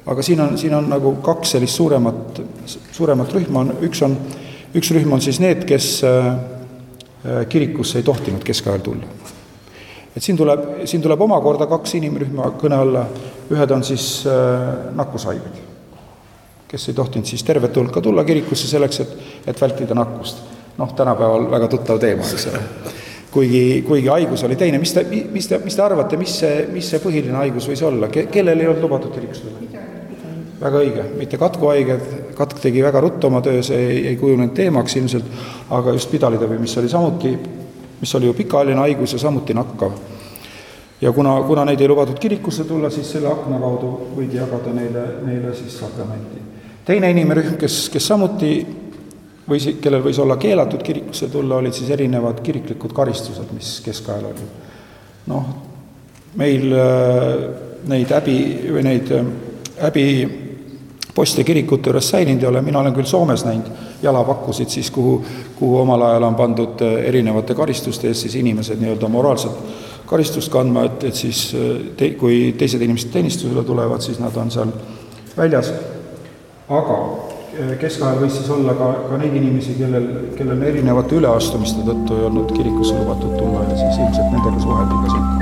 aga 0.06 0.22
siin 0.22 0.40
on, 0.40 0.56
siin 0.58 0.74
on 0.74 0.88
nagu 0.90 1.14
kaks 1.22 1.56
sellist 1.56 1.78
suuremat, 1.78 2.40
suuremat 2.92 3.34
rühma, 3.36 3.62
on, 3.62 3.74
üks 3.86 4.02
on, 4.06 4.16
üks 4.74 4.90
rühm 4.94 5.12
on 5.14 5.22
siis 5.22 5.38
need, 5.42 5.66
kes 5.68 5.88
äh, 6.08 6.32
kirikusse 7.48 8.00
ei 8.00 8.06
tohtinud 8.06 8.42
keskajal 8.44 8.82
tulla. 8.82 9.10
et 10.16 10.22
siin 10.22 10.36
tuleb, 10.36 10.64
siin 10.90 11.02
tuleb 11.02 11.20
omakorda 11.24 11.68
kaks 11.70 11.94
inimrühma 12.00 12.50
kõne 12.60 12.80
alla, 12.82 13.04
ühed 13.52 13.76
on 13.76 13.84
siis 13.86 14.24
äh, 14.26 14.72
nakkushaiged, 14.98 15.62
kes 16.68 16.88
ei 16.88 16.98
tohtinud 16.98 17.28
siis 17.28 17.44
tervet 17.46 17.76
hulka 17.76 18.02
tulla 18.02 18.24
kirikusse 18.24 18.68
selleks, 18.68 19.00
et, 19.04 19.14
et 19.46 19.60
vältida 19.60 19.94
nakkust. 19.94 20.42
noh, 20.78 20.92
tänapäeval 20.96 21.50
väga 21.50 21.68
tuttav 21.68 22.02
teema, 22.02 22.26
eks 22.26 22.50
ole 22.50 22.66
kuigi, 23.32 23.84
kuigi 23.86 24.08
haigus 24.08 24.44
oli 24.44 24.56
teine, 24.56 24.78
mis 24.82 24.92
te, 24.92 25.06
mis 25.32 25.48
te, 25.48 25.58
mis 25.62 25.76
te 25.76 25.82
arvate, 25.84 26.18
mis 26.20 26.34
see, 26.42 26.66
mis 26.72 26.90
see 26.90 27.00
põhiline 27.00 27.38
haigus 27.38 27.70
võis 27.70 27.82
olla, 27.86 28.10
ke-, 28.12 28.26
kellel 28.32 28.60
ei 28.60 28.68
olnud 28.68 28.84
lubatud 28.88 29.14
kirikusse 29.14 29.46
tulla? 29.46 29.91
Väga 30.62 30.82
õige, 30.82 31.04
mitte 31.18 31.38
katkuhaiged, 31.40 32.04
katk 32.38 32.60
tegi 32.62 32.82
väga 32.84 33.00
ruttu 33.02 33.28
oma 33.28 33.40
töö, 33.42 33.62
see 33.66 33.78
ei, 33.82 34.00
ei 34.12 34.16
kujunenud 34.20 34.54
teemaks 34.54 34.96
ilmselt, 35.00 35.30
aga 35.74 35.94
just 35.96 36.10
pidalitõbi, 36.12 36.58
mis 36.62 36.76
oli 36.78 36.90
samuti, 36.90 37.32
mis 38.00 38.14
oli 38.18 38.28
ju 38.30 38.36
pikaajaline 38.38 38.82
haigus 38.84 39.16
ja 39.16 39.22
samuti 39.22 39.54
nakkav. 39.54 39.96
ja 41.00 41.12
kuna, 41.12 41.40
kuna 41.42 41.64
neid 41.64 41.80
ei 41.80 41.88
lubatud 41.88 42.18
kirikusse 42.18 42.64
tulla, 42.64 42.90
siis 42.90 43.10
selle 43.10 43.28
akna 43.32 43.58
kaudu 43.58 43.90
võidi 44.16 44.38
jagada 44.38 44.74
neile, 44.74 45.06
neile 45.26 45.54
siis 45.54 45.78
sakramenti. 45.78 46.42
teine 46.84 47.10
inimrühm, 47.10 47.56
kes, 47.58 47.88
kes 47.90 48.06
samuti 48.06 48.52
või 49.48 49.60
si-, 49.60 49.76
kellel 49.82 50.04
võis 50.04 50.18
olla 50.22 50.36
keelatud 50.36 50.82
kirikusse 50.82 51.28
tulla, 51.28 51.58
olid 51.58 51.74
siis 51.74 51.90
erinevad 51.90 52.40
kiriklikud 52.42 52.94
karistused, 52.94 53.50
mis 53.52 53.80
keskajal 53.84 54.30
olid. 54.30 54.46
noh, 55.26 55.50
meil 56.38 56.70
äh, 56.70 57.42
neid 57.90 58.14
häbi 58.14 58.38
või 58.70 58.86
neid 58.86 59.10
äh, 59.18 59.26
häbiposte 61.12 61.44
kirikute 61.44 61.90
juures 61.90 62.08
säilinud 62.08 62.42
ei 62.42 62.48
ole, 62.48 62.62
mina 62.62 62.78
olen 62.80 62.94
küll 62.94 63.04
Soomes 63.04 63.44
näinud 63.44 63.66
jalapakkusid 64.02 64.68
siis, 64.68 64.90
kuhu, 64.90 65.24
kuhu 65.58 65.78
omal 65.78 66.02
ajal 66.02 66.22
on 66.22 66.34
pandud 66.34 66.80
äh, 66.80 67.04
erinevate 67.08 67.54
karistuste 67.54 68.08
eest 68.08 68.24
siis 68.24 68.34
inimesed 68.40 68.80
nii-öelda 68.80 69.08
moraalset 69.08 69.52
karistust 70.06 70.52
kandma, 70.52 70.84
et, 70.84 71.04
et 71.04 71.14
siis 71.14 71.54
te, 71.96 72.10
kui 72.20 72.54
teised 72.58 72.80
inimesed 72.80 73.12
teenistusele 73.12 73.64
tulevad, 73.64 74.00
siis 74.00 74.18
nad 74.20 74.36
on 74.36 74.50
seal 74.50 74.72
väljas, 75.36 75.70
aga 76.68 76.98
keskajal 77.80 78.20
võis 78.20 78.36
siis 78.36 78.50
olla 78.52 78.74
ka, 78.76 78.90
ka 79.10 79.20
neid 79.20 79.36
inimesi, 79.36 79.76
kellel, 79.78 80.08
kellel 80.36 80.64
erinevate 80.68 81.16
üleastumiste 81.20 81.84
tõttu 81.86 82.18
ei 82.18 82.28
olnud 82.28 82.52
kirikusse 82.56 82.96
lubatud 82.98 83.36
tulla 83.38 83.64
ja 83.68 83.76
siis 83.76 84.00
ilmselt 84.00 84.32
nendega 84.32 84.66
suheldi 84.66 85.00
ka 85.04 85.14
siin. 85.16 85.41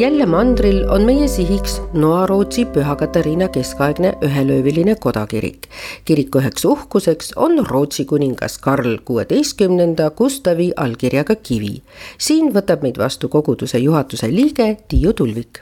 Jälle 0.00 0.26
mandril 0.26 0.88
on 0.88 1.02
meie 1.02 1.28
sihiks 1.28 1.82
Noa-Rootsi 1.92 2.64
Püha 2.64 2.96
Katariina 2.96 3.48
keskaegne 3.48 4.12
ühelööviline 4.24 4.94
kodakirik. 4.94 5.68
kiriku 6.04 6.38
üheks 6.38 6.64
uhkuseks 6.64 7.32
on 7.36 7.66
Rootsi 7.66 8.04
kuningas 8.04 8.58
Karl 8.58 8.96
kuueteistkümnenda 9.04 10.10
Gustavi 10.10 10.72
allkirjaga 10.76 11.34
kivi. 11.36 11.82
siin 12.18 12.52
võtab 12.54 12.82
meid 12.82 12.98
vastu 12.98 13.28
koguduse 13.28 13.78
juhatuse 13.78 14.34
liige 14.34 14.76
Tiiu 14.88 15.12
Tulvik. 15.12 15.60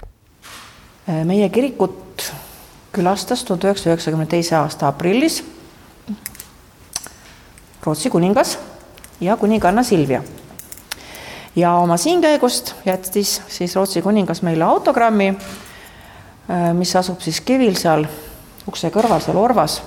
meie 1.25 1.49
kirikut 1.49 2.33
külastas 2.93 3.45
tuhande 3.45 3.67
üheksasaja 3.67 3.95
üheksakümne 3.95 4.27
teise 4.27 4.57
aasta 4.57 4.89
aprillis 4.89 5.45
Rootsi 7.87 8.11
kuningas 8.11 8.59
ja 9.21 9.37
kuninganna 9.37 9.83
Silvia 9.83 10.23
ja 11.57 11.75
oma 11.75 11.97
siinkäigust 11.97 12.75
jättis 12.87 13.43
siis 13.49 13.77
Rootsi 13.77 14.03
kuningas 14.03 14.43
meile 14.43 14.65
autogrammi, 14.65 15.29
äh, 15.29 16.75
mis 16.75 16.97
asub 16.97 17.21
siis 17.21 17.41
kivil 17.41 17.77
seal 17.77 18.07
ukse 18.69 18.91
kõrval, 18.91 19.21
seal 19.25 19.37
Orvas. 19.37 19.83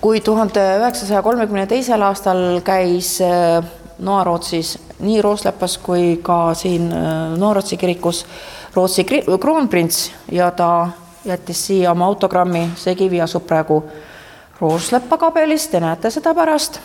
kui 0.00 0.20
tuhande 0.20 0.60
üheksasaja 0.78 1.22
kolmekümne 1.22 1.66
teisel 1.66 2.02
aastal 2.02 2.60
käis 2.64 3.20
äh, 3.24 3.64
Noa-Rootsis 3.98 4.78
nii 5.00 5.22
Rooslepas 5.22 5.78
kui 5.78 6.18
ka 6.22 6.54
siin 6.54 6.92
äh, 6.92 7.38
Noa-Rootsi 7.38 7.76
kirikus 7.76 8.26
Rootsi 8.74 9.06
kroonprints 9.40 10.10
ja 10.32 10.50
ta 10.50 10.88
jättis 11.24 11.66
siia 11.66 11.92
oma 11.92 12.06
autogrammi, 12.06 12.68
see 12.76 12.94
kivi 12.94 13.20
asub 13.20 13.46
praegu 13.46 13.84
Roosleppa 14.60 15.16
kabelis, 15.18 15.68
te 15.68 15.80
näete 15.80 16.10
seda 16.10 16.34
pärast, 16.34 16.80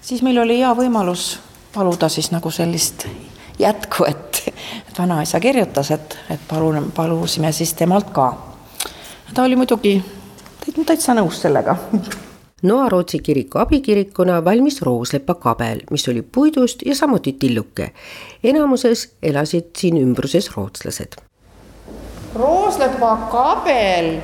siis 0.00 0.22
meil 0.22 0.38
oli 0.42 0.58
hea 0.60 0.72
võimalus 0.76 1.38
paluda 1.74 2.08
siis 2.08 2.30
nagu 2.30 2.50
sellist 2.50 3.06
jätku, 3.58 4.04
et, 4.04 4.42
et 4.88 4.98
vanaisa 4.98 5.40
kirjutas, 5.40 5.90
et, 5.90 6.18
et 6.30 6.40
palun, 6.48 6.92
palusime 6.96 7.52
siis 7.52 7.74
temalt 7.74 8.10
ka. 8.10 8.32
ta 9.34 9.42
oli 9.42 9.56
muidugi 9.56 10.02
täitsa 10.86 11.14
nõus 11.14 11.42
sellega. 11.42 11.76
Noa-Rootsi 12.62 13.20
kiriku 13.22 13.58
abikirikuna 13.58 14.40
valmis 14.44 14.82
Rooslepa 14.82 15.34
kabel, 15.34 15.80
mis 15.90 16.08
oli 16.08 16.22
puidust 16.22 16.82
ja 16.86 16.94
samuti 16.94 17.32
tilluke. 17.32 17.92
enamuses 18.44 19.14
elasid 19.22 19.70
siin 19.78 19.96
ümbruses 19.96 20.50
rootslased. 20.56 21.20
Rooslepa 22.34 23.16
kabel 23.30 24.18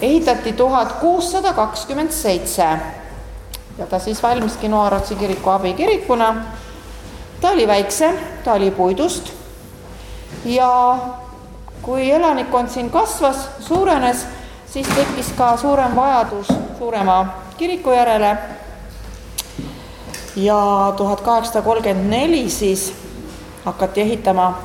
ehitati 0.00 0.52
tuhat 0.52 0.92
kuussada 0.92 1.52
kakskümmend 1.52 2.10
seitse 2.10 2.68
ja 3.78 3.86
ta 3.86 3.98
siis 3.98 4.22
valmiski 4.22 4.68
Noarotsi 4.68 5.14
kiriku 5.14 5.50
abikirikuna. 5.50 6.34
ta 7.40 7.48
oli 7.50 7.66
väiksem, 7.66 8.16
ta 8.44 8.52
oli 8.52 8.70
puidust 8.70 9.32
ja 10.44 10.98
kui 11.82 12.10
elanikkond 12.10 12.68
siin 12.68 12.90
kasvas, 12.90 13.48
suurenes, 13.60 14.26
siis 14.66 14.86
tekkis 14.86 15.32
ka 15.36 15.56
suurem 15.56 15.96
vajadus 15.96 16.46
suurema 16.78 17.26
kiriku 17.56 17.90
järele. 17.90 18.36
ja 20.36 20.92
tuhat 20.96 21.20
kaheksasada 21.20 21.64
kolmkümmend 21.64 22.10
neli 22.10 22.50
siis 22.50 22.94
hakati 23.64 24.00
ehitama 24.00 24.58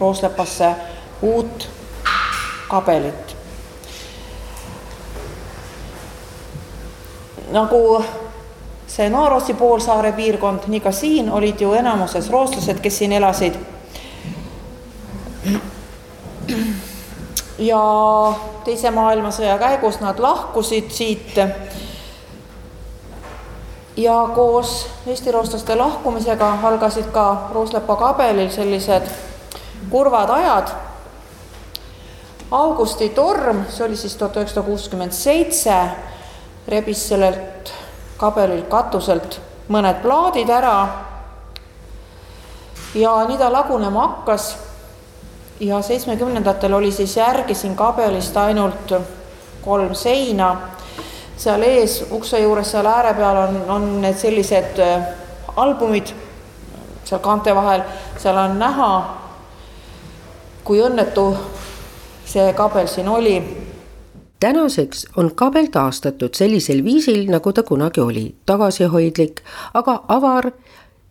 Rooslepasse 0.00 0.74
uut 1.22 1.68
kabelit. 2.68 3.36
nagu 7.50 8.04
see 8.88 9.10
Naarossi 9.10 9.54
poolsaare 9.54 10.12
piirkond, 10.12 10.66
nii 10.66 10.80
ka 10.80 10.92
siin 10.92 11.30
olid 11.30 11.60
ju 11.60 11.72
enamuses 11.72 12.30
rootslased, 12.30 12.80
kes 12.80 12.98
siin 12.98 13.12
elasid. 13.12 13.54
ja 17.58 17.82
Teise 18.68 18.90
maailmasõja 18.90 19.54
käigus 19.58 19.96
nad 20.00 20.18
lahkusid 20.20 20.90
siit. 20.90 21.38
ja 23.96 24.16
koos 24.34 24.86
Eesti 25.06 25.32
rootslaste 25.32 25.74
lahkumisega 25.74 26.50
algasid 26.62 27.08
ka 27.12 27.48
Rooslepa 27.54 27.96
kabelil 27.96 28.50
sellised 28.50 29.08
kurvad 29.90 30.30
ajad. 30.30 30.68
augusti 32.50 33.08
torm, 33.08 33.64
see 33.68 33.86
oli 33.86 33.96
siis 33.96 34.16
tuhat 34.16 34.36
üheksasada 34.36 34.66
kuuskümmend 34.66 35.12
seitse, 35.12 35.74
rebis 36.68 37.08
sellelt 37.08 37.72
kabelilt 38.18 38.68
katuselt 38.68 39.40
mõned 39.68 40.02
plaadid 40.02 40.50
ära. 40.50 40.88
ja 42.94 43.12
nii 43.28 43.38
ta 43.38 43.52
lagunema 43.52 44.06
hakkas. 44.06 44.56
ja 45.60 45.82
seitsmekümnendatel 45.82 46.74
oli 46.74 46.92
siis 46.92 47.16
järgi 47.16 47.54
siin 47.54 47.76
kabelist 47.76 48.36
ainult 48.36 48.94
kolm 49.62 49.94
seina. 49.94 50.56
seal 51.36 51.62
ees 51.62 52.04
ukse 52.10 52.38
juures, 52.38 52.70
seal 52.70 52.86
ääre 52.86 53.14
peal 53.14 53.36
on, 53.36 53.62
on 53.68 54.00
need 54.02 54.16
sellised 54.16 54.78
äh, 54.78 55.04
albumid 55.56 56.14
seal 57.08 57.20
kaante 57.20 57.54
vahel, 57.54 57.82
seal 58.18 58.36
on 58.36 58.58
näha, 58.58 58.90
kui 60.64 60.82
õnnetu 60.84 61.30
see 62.28 62.52
kabel 62.52 62.88
siin 62.90 63.08
oli 63.08 63.38
tänaseks 64.40 65.06
on 65.16 65.34
kabel 65.34 65.66
taastatud 65.66 66.34
sellisel 66.34 66.84
viisil, 66.84 67.30
nagu 67.30 67.52
ta 67.52 67.62
kunagi 67.62 68.00
oli, 68.00 68.34
tagasihoidlik, 68.46 69.40
aga 69.74 70.04
avar. 70.08 70.50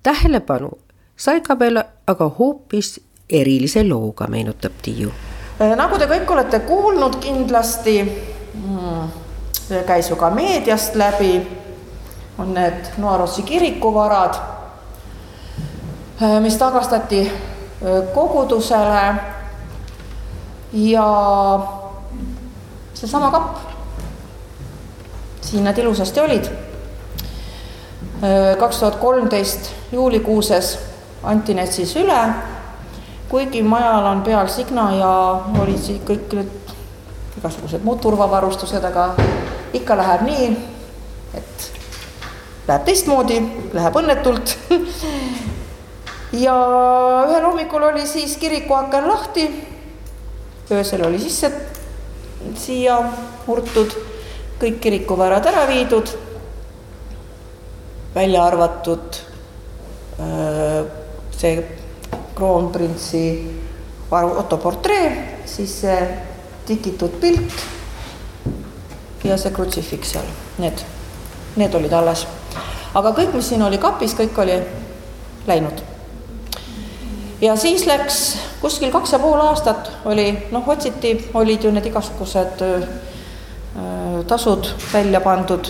tähelepanu 0.03 0.69
sai 1.17 1.41
kabel 1.41 1.83
aga 2.07 2.29
hoopis 2.39 3.01
erilise 3.29 3.83
looga, 3.83 4.27
meenutab 4.27 4.71
Tiiu. 4.81 5.11
Äh, 5.61 5.75
nagu 5.75 5.97
te 5.97 6.05
kõik 6.07 6.31
olete 6.31 6.59
kuulnud 6.59 7.17
kindlasti 7.21 7.95
mm,, 8.03 9.07
käis 9.87 10.09
ju 10.09 10.15
ka 10.15 10.29
meediast 10.29 10.95
läbi, 10.95 11.41
on 12.37 12.53
need 12.53 12.93
Noarossi 12.97 13.41
kirikuvarad, 13.41 14.37
äh, 16.21 16.37
mis 16.41 16.57
tagastati 16.57 17.25
äh, 17.25 17.33
kogudusele 18.13 19.15
ja 20.73 21.09
seesama 22.97 23.31
kapp. 23.31 23.57
siin 25.41 25.63
nad 25.63 25.77
ilusasti 25.77 26.19
olid. 26.19 26.45
kaks 28.59 28.79
tuhat 28.79 28.95
kolmteist 28.95 29.69
juulikuuses 29.91 30.79
anti 31.23 31.53
need 31.53 31.71
siis 31.71 31.95
üle, 31.95 32.17
kuigi 33.29 33.61
majal 33.63 34.05
on 34.05 34.21
peal 34.25 34.47
signa 34.49 34.89
ja 34.95 35.11
olid 35.61 35.77
siis 35.77 36.01
kõik 36.07 36.33
need 36.33 36.73
igasugused 37.37 37.85
muud 37.85 38.01
turvavarustused, 38.01 38.83
aga 38.83 39.11
ikka 39.77 39.97
läheb 39.97 40.25
nii, 40.25 40.49
et 41.37 41.69
läheb 42.67 42.89
teistmoodi, 42.89 43.37
läheb 43.77 44.01
õnnetult 44.01 44.57
ja 46.47 46.57
ühel 47.29 47.45
hommikul 47.45 47.89
oli 47.91 48.09
siis 48.09 48.37
kirikuaken 48.41 49.07
lahti, 49.07 49.47
öösel 50.73 51.05
oli 51.05 51.21
sisse 51.21 51.53
siia 52.61 52.97
murtud, 53.47 53.93
kõik 54.61 54.79
kirikuvärad 54.81 55.45
ära 55.49 55.65
viidud, 55.69 56.11
välja 58.15 58.43
arvatud 58.43 59.21
see 61.37 61.55
kroonprintsi 62.35 63.23
Otto 64.09 64.57
portree, 64.57 65.41
siis 65.45 65.73
see 65.81 65.97
tikitud 66.65 67.19
pilt 67.19 67.65
ja 69.27 69.35
see 69.37 69.51
krutsifiks 69.51 70.15
seal, 70.15 70.29
need, 70.63 70.79
need 71.59 71.75
olid 71.75 71.93
alles. 71.93 72.23
aga 72.95 73.11
kõik, 73.11 73.35
mis 73.35 73.51
siin 73.51 73.61
oli 73.67 73.77
kapis, 73.77 74.15
kõik 74.15 74.39
oli 74.41 74.55
läinud 75.47 75.83
ja 77.41 77.55
siis 77.55 77.85
läks 77.85 78.37
kuskil 78.61 78.91
kaks 78.91 79.13
ja 79.13 79.19
pool 79.19 79.39
aastat 79.41 79.91
oli, 80.05 80.31
noh, 80.51 80.67
otsiti, 80.69 81.29
olid 81.33 81.63
ju 81.63 81.71
need 81.71 81.85
igasugused 81.85 82.63
äh, 82.65 82.87
tasud 84.27 84.69
välja 84.93 85.21
pandud, 85.21 85.69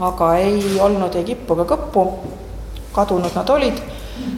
aga 0.00 0.34
ei 0.38 0.78
olnud 0.80 1.14
ei 1.18 1.24
kippu 1.24 1.58
ega 1.58 1.74
kõppu. 1.74 2.10
kadunud 2.92 3.34
nad 3.34 3.50
olid 3.50 3.76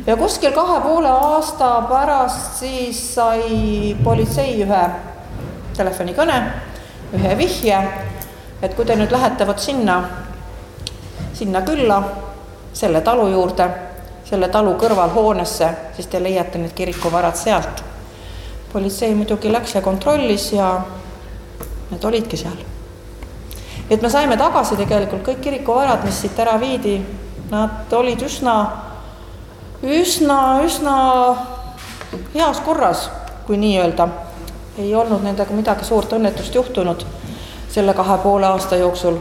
ja 0.07 0.17
kuskil 0.17 0.53
kahe 0.53 0.81
poole 0.81 1.09
aasta 1.09 1.83
pärast 1.89 2.59
siis 2.61 2.99
sai 3.15 3.97
politsei 4.05 4.59
ühe 4.65 4.83
telefonikõne, 5.77 6.41
ühe 7.17 7.37
vihje, 7.39 7.79
et 8.63 8.75
kui 8.75 8.85
te 8.85 8.97
nüüd 8.97 9.13
lähete 9.13 9.47
vot 9.47 9.59
sinna, 9.59 10.03
sinna 11.33 11.63
külla, 11.63 12.03
selle 12.73 13.01
talu 13.01 13.29
juurde 13.33 13.69
selle 14.31 14.49
talu 14.49 14.77
kõrval 14.79 15.11
hoonesse, 15.15 15.69
siis 15.97 16.07
te 16.07 16.23
leiate 16.23 16.59
need 16.59 16.75
kirikuvarad 16.75 17.37
sealt. 17.37 17.85
politsei 18.73 19.15
muidugi 19.15 19.51
läks 19.53 19.75
ja 19.75 19.81
kontrollis 19.83 20.53
ja 20.53 20.81
need 21.91 22.05
olidki 22.05 22.37
seal. 22.37 22.59
et 23.91 24.03
me 24.03 24.11
saime 24.11 24.37
tagasi 24.37 24.77
tegelikult 24.77 25.25
kõik 25.27 25.41
kirikuvarad, 25.41 26.05
mis 26.05 26.21
siit 26.21 26.39
ära 26.39 26.61
viidi, 26.61 27.01
nad 27.51 27.93
olid 27.93 28.23
üsna, 28.23 28.55
üsna, 29.83 30.61
üsna 30.65 30.97
heas 32.35 32.61
korras, 32.61 33.11
kui 33.47 33.57
nii 33.57 33.81
öelda. 33.81 34.09
ei 34.79 34.95
olnud 34.95 35.23
nendega 35.23 35.55
midagi 35.55 35.85
suurt 35.85 36.13
õnnetust 36.13 36.55
juhtunud 36.55 37.03
selle 37.69 37.95
kahe 37.95 38.19
poole 38.19 38.47
aasta 38.47 38.77
jooksul. 38.77 39.19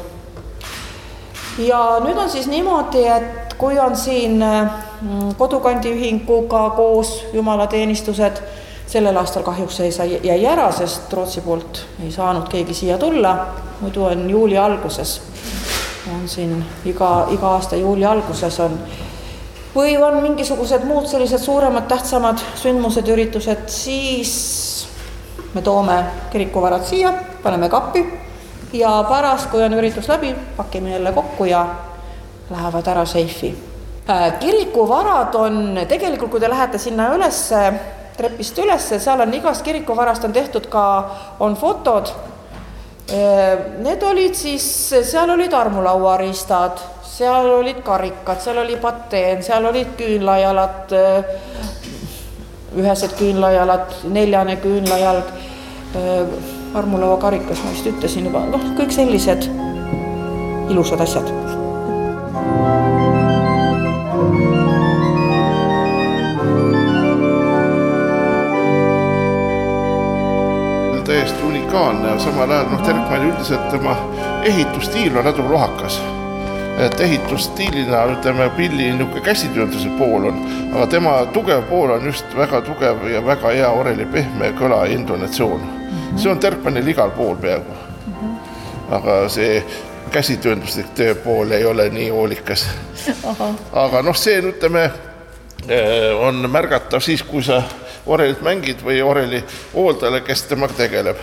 ja 1.57 1.97
nüüd 2.05 2.17
on 2.17 2.29
siis 2.29 2.47
niimoodi, 2.47 3.07
et 3.07 3.57
kui 3.57 3.79
on 3.79 3.95
siin 3.95 4.37
Mm, 4.39 4.88
kodukandiühinguga 5.37 6.69
koos 6.69 7.25
jumalateenistused. 7.33 8.41
sellel 8.89 9.17
aastal 9.17 9.43
kahjuks 9.43 9.75
see 9.77 9.91
sai, 9.91 10.19
jäi 10.23 10.45
ära, 10.49 10.71
sest 10.73 11.13
Rootsi 11.13 11.41
poolt 11.45 11.83
ei 12.03 12.09
saanud 12.11 12.47
keegi 12.49 12.73
siia 12.73 12.97
tulla, 12.97 13.35
muidu 13.81 14.03
on 14.03 14.29
juuli 14.29 14.57
alguses, 14.57 15.21
on 16.13 16.23
siin 16.25 16.65
iga, 16.85 17.27
iga 17.29 17.51
aasta 17.51 17.75
juuli 17.75 18.05
alguses 18.05 18.59
on. 18.65 18.79
Või 19.75 19.93
on 20.01 20.17
mingisugused 20.23 20.89
muud 20.89 21.05
sellised 21.05 21.45
suuremad, 21.45 21.85
tähtsamad 21.85 22.41
sündmused, 22.57 23.07
üritused, 23.13 23.69
siis 23.69 24.33
me 25.53 25.61
toome 25.61 26.01
kirikuvarad 26.33 26.89
siia, 26.89 27.13
paneme 27.43 27.69
kappi 27.69 28.07
ja 28.73 29.05
pärast, 29.09 29.53
kui 29.53 29.63
on 29.63 29.77
üritus 29.77 30.09
läbi, 30.09 30.33
pakime 30.57 30.97
jälle 30.97 31.13
kokku 31.13 31.45
ja 31.45 31.67
lähevad 32.49 32.87
ära 32.87 33.05
seifi 33.05 33.68
kirikuvarad 34.39 35.35
on 35.35 35.79
tegelikult, 35.87 36.31
kui 36.31 36.41
te 36.41 36.49
lähete 36.49 36.77
sinna 36.81 37.09
ülesse, 37.15 37.61
trepist 38.17 38.57
ülesse, 38.59 38.99
seal 38.99 39.21
on 39.23 39.33
igast 39.33 39.63
kirikuvarast 39.65 40.25
on 40.27 40.33
tehtud 40.33 40.67
ka, 40.71 40.85
on 41.39 41.55
fotod. 41.59 42.11
Äh, 43.09 43.81
need 43.83 44.03
olid 44.05 44.37
siis, 44.37 44.65
seal 45.11 45.29
olid 45.33 45.53
armulauariistad, 45.53 46.81
seal 47.05 47.49
olid 47.59 47.81
karikad, 47.85 48.41
seal 48.43 48.61
oli 48.63 48.77
pateen, 48.81 49.43
seal 49.45 49.65
olid 49.65 49.95
küünlajalad, 49.97 50.93
äh, 50.93 51.33
ühesed 52.77 53.15
küünlajalad, 53.17 53.95
neljane 54.13 54.59
küünlajalg, 54.61 55.31
armulauakarikas, 56.77 57.63
ma 57.65 57.73
vist 57.73 57.89
ütlesin 57.89 58.29
juba, 58.29 58.43
noh, 58.51 58.69
kõik 58.77 58.93
sellised 58.93 59.49
ilusad 60.69 61.01
asjad 61.01 61.33
täiesti 71.69 71.77
unikaalne 71.77 72.09
ja 72.09 72.19
samal 72.19 72.51
ajal 72.51 72.69
noh, 72.69 72.81
Terkmann 72.81 73.29
üldiselt 73.29 73.69
tema 73.69 73.95
ehitusstiil 74.43 75.17
on 75.17 75.25
natuke 75.25 75.49
lohakas. 75.49 76.01
et 76.79 76.99
ehitusstiilina 76.99 78.05
ütleme, 78.05 78.49
pilli 78.55 78.91
niisugune 78.91 79.21
käsitöönduse 79.21 79.89
pool 79.97 80.29
on, 80.29 80.37
aga 80.73 80.87
tema 80.87 81.25
tugev 81.33 81.63
pool 81.69 81.91
on 81.91 82.05
just 82.05 82.25
väga 82.37 82.61
tugev 82.61 83.03
ja 83.11 83.25
väga 83.25 83.51
hea 83.51 83.69
oreli 83.69 84.05
pehme 84.05 84.53
kõla 84.55 84.85
ja 84.85 84.93
intonatsioon. 84.93 85.61
see 86.15 86.31
on 86.31 86.39
Terkmannil 86.39 86.87
igal 86.87 87.11
pool 87.11 87.35
peaaegu. 87.35 87.73
aga 88.91 89.29
see 89.29 89.63
käsitöönduslik 90.11 90.95
töö 90.95 91.15
pool 91.15 91.51
ei 91.51 91.65
ole 91.65 91.89
nii 91.89 92.09
hoolikas. 92.09 92.65
aga 93.73 94.01
noh, 94.01 94.15
see 94.15 94.41
ütleme 94.41 94.89
eh, 95.67 96.15
on 96.19 96.49
märgatav 96.49 96.99
siis, 96.99 97.23
kui 97.23 97.43
sa 97.43 97.61
orelit 98.05 98.41
mängid 98.41 98.81
või 98.83 99.01
oreli 99.01 99.43
hooldajale, 99.73 100.21
kes 100.21 100.43
temaga 100.43 100.73
tegeleb. 100.73 101.17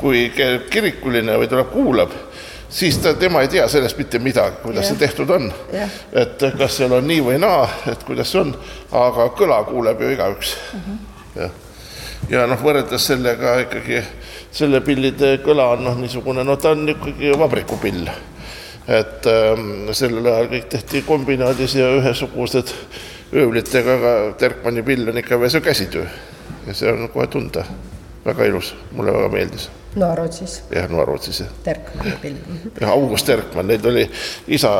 Kui 0.00 0.26
kirikuline 0.70 1.38
või 1.40 1.48
tuleb 1.50 1.70
kuulab, 1.72 2.12
siis 2.68 2.98
ta, 2.98 3.14
tema 3.18 3.42
ei 3.44 3.50
tea 3.52 3.66
sellest 3.68 3.98
mitte 3.98 4.18
midagi, 4.18 4.60
kuidas 4.62 4.84
yeah. 4.84 4.92
see 4.92 5.06
tehtud 5.06 5.30
on 5.30 5.50
et 6.12 6.46
kas 6.58 6.78
seal 6.80 6.92
on 6.96 7.06
nii 7.08 7.20
või 7.24 7.38
naa, 7.42 7.68
et 7.90 8.02
kuidas 8.06 8.32
see 8.32 8.42
on, 8.42 8.54
aga 8.92 9.28
kõla 9.38 9.60
kuuleb 9.68 10.02
ju 10.02 10.10
igaüks 10.16 10.56
mm. 10.72 10.84
-hmm. 10.86 10.98
jah, 11.42 11.58
ja 12.30 12.46
noh, 12.50 12.60
võrreldes 12.62 13.10
sellega 13.12 13.58
ikkagi 13.66 14.02
selle 14.54 14.80
pillide 14.84 15.38
kõla 15.44 15.72
on 15.74 15.84
noh, 15.84 15.98
niisugune, 15.98 16.44
no 16.46 16.56
ta 16.56 16.74
on 16.74 16.88
ikkagi 16.94 17.32
vabrikupill. 17.38 18.08
et 18.84 19.26
ähm, 19.26 19.88
sellel 19.96 20.26
ajal 20.28 20.50
kõik 20.50 20.66
tehti 20.68 21.00
kombinaadis 21.02 21.74
ja 21.78 21.86
ühesugused 21.96 22.72
öövlitega, 23.32 23.94
aga 23.94 24.12
Terkmanni 24.38 24.82
pill 24.84 25.08
on 25.08 25.18
ikka 25.18 25.38
veel 25.40 25.50
see 25.50 25.64
käsitöö 25.64 26.04
ja 26.66 26.74
see 26.74 26.92
on 26.92 27.08
kohe 27.08 27.26
tunda. 27.26 27.64
Väga 28.24 28.50
ilus, 28.50 28.74
mulle 28.92 29.12
väga 29.12 29.28
meeldis. 29.32 29.70
Noa-Rootsis? 29.94 30.56
jah, 30.74 30.88
Noa-Rootsis 30.90 31.40
jah. 31.40 31.50
Terkmanni 31.64 32.14
pill. 32.22 32.38
jah, 32.80 32.90
August 32.90 33.26
Terkmann, 33.26 33.68
neid 33.70 33.86
oli 33.86 34.02
isa, 34.48 34.72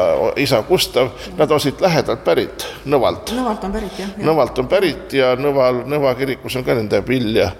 isa 0.42 0.62
Gustav, 0.68 1.12
nad 1.38 1.50
olid 1.54 1.80
lähedalt 1.80 2.24
pärit, 2.26 2.66
Nõvalt. 2.90 3.30
Nõvalt 3.36 3.64
on 3.68 3.76
pärit 3.76 3.98
jah 3.98 4.10
ja.? 4.10 4.26
Nõvalt 4.26 4.58
on 4.58 4.68
pärit 4.68 5.14
ja 5.14 5.32
Nõval, 5.38 5.84
Nõva 5.86 6.16
kirikus 6.18 6.58
on 6.58 6.66
ka 6.66 6.74
nende 6.74 7.02
pill 7.06 7.38
ja 7.38 7.52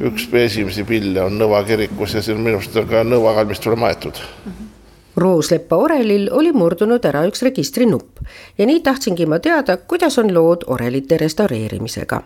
üks 0.00 0.28
esimesi 0.44 0.88
pille 0.88 1.26
on 1.26 1.36
Nõva 1.38 1.62
kirikus 1.68 2.16
ja 2.16 2.24
siin 2.24 2.40
minu 2.40 2.62
arust 2.62 2.80
on 2.80 2.88
ka 2.88 3.04
Nõva 3.04 3.36
kalmistule 3.40 3.76
maetud 3.76 4.16
mm. 4.22 4.52
-hmm 4.52 4.70
Roosleppa 5.16 5.76
orelil 5.76 6.30
oli 6.32 6.52
murdunud 6.56 7.04
ära 7.04 7.26
üks 7.28 7.42
registrinupp 7.44 8.22
ja 8.58 8.66
nii 8.68 8.80
tahtsingi 8.80 9.26
ma 9.28 9.42
teada, 9.44 9.76
kuidas 9.76 10.16
on 10.18 10.32
lood 10.34 10.64
orelite 10.72 11.18
restaureerimisega. 11.20 12.22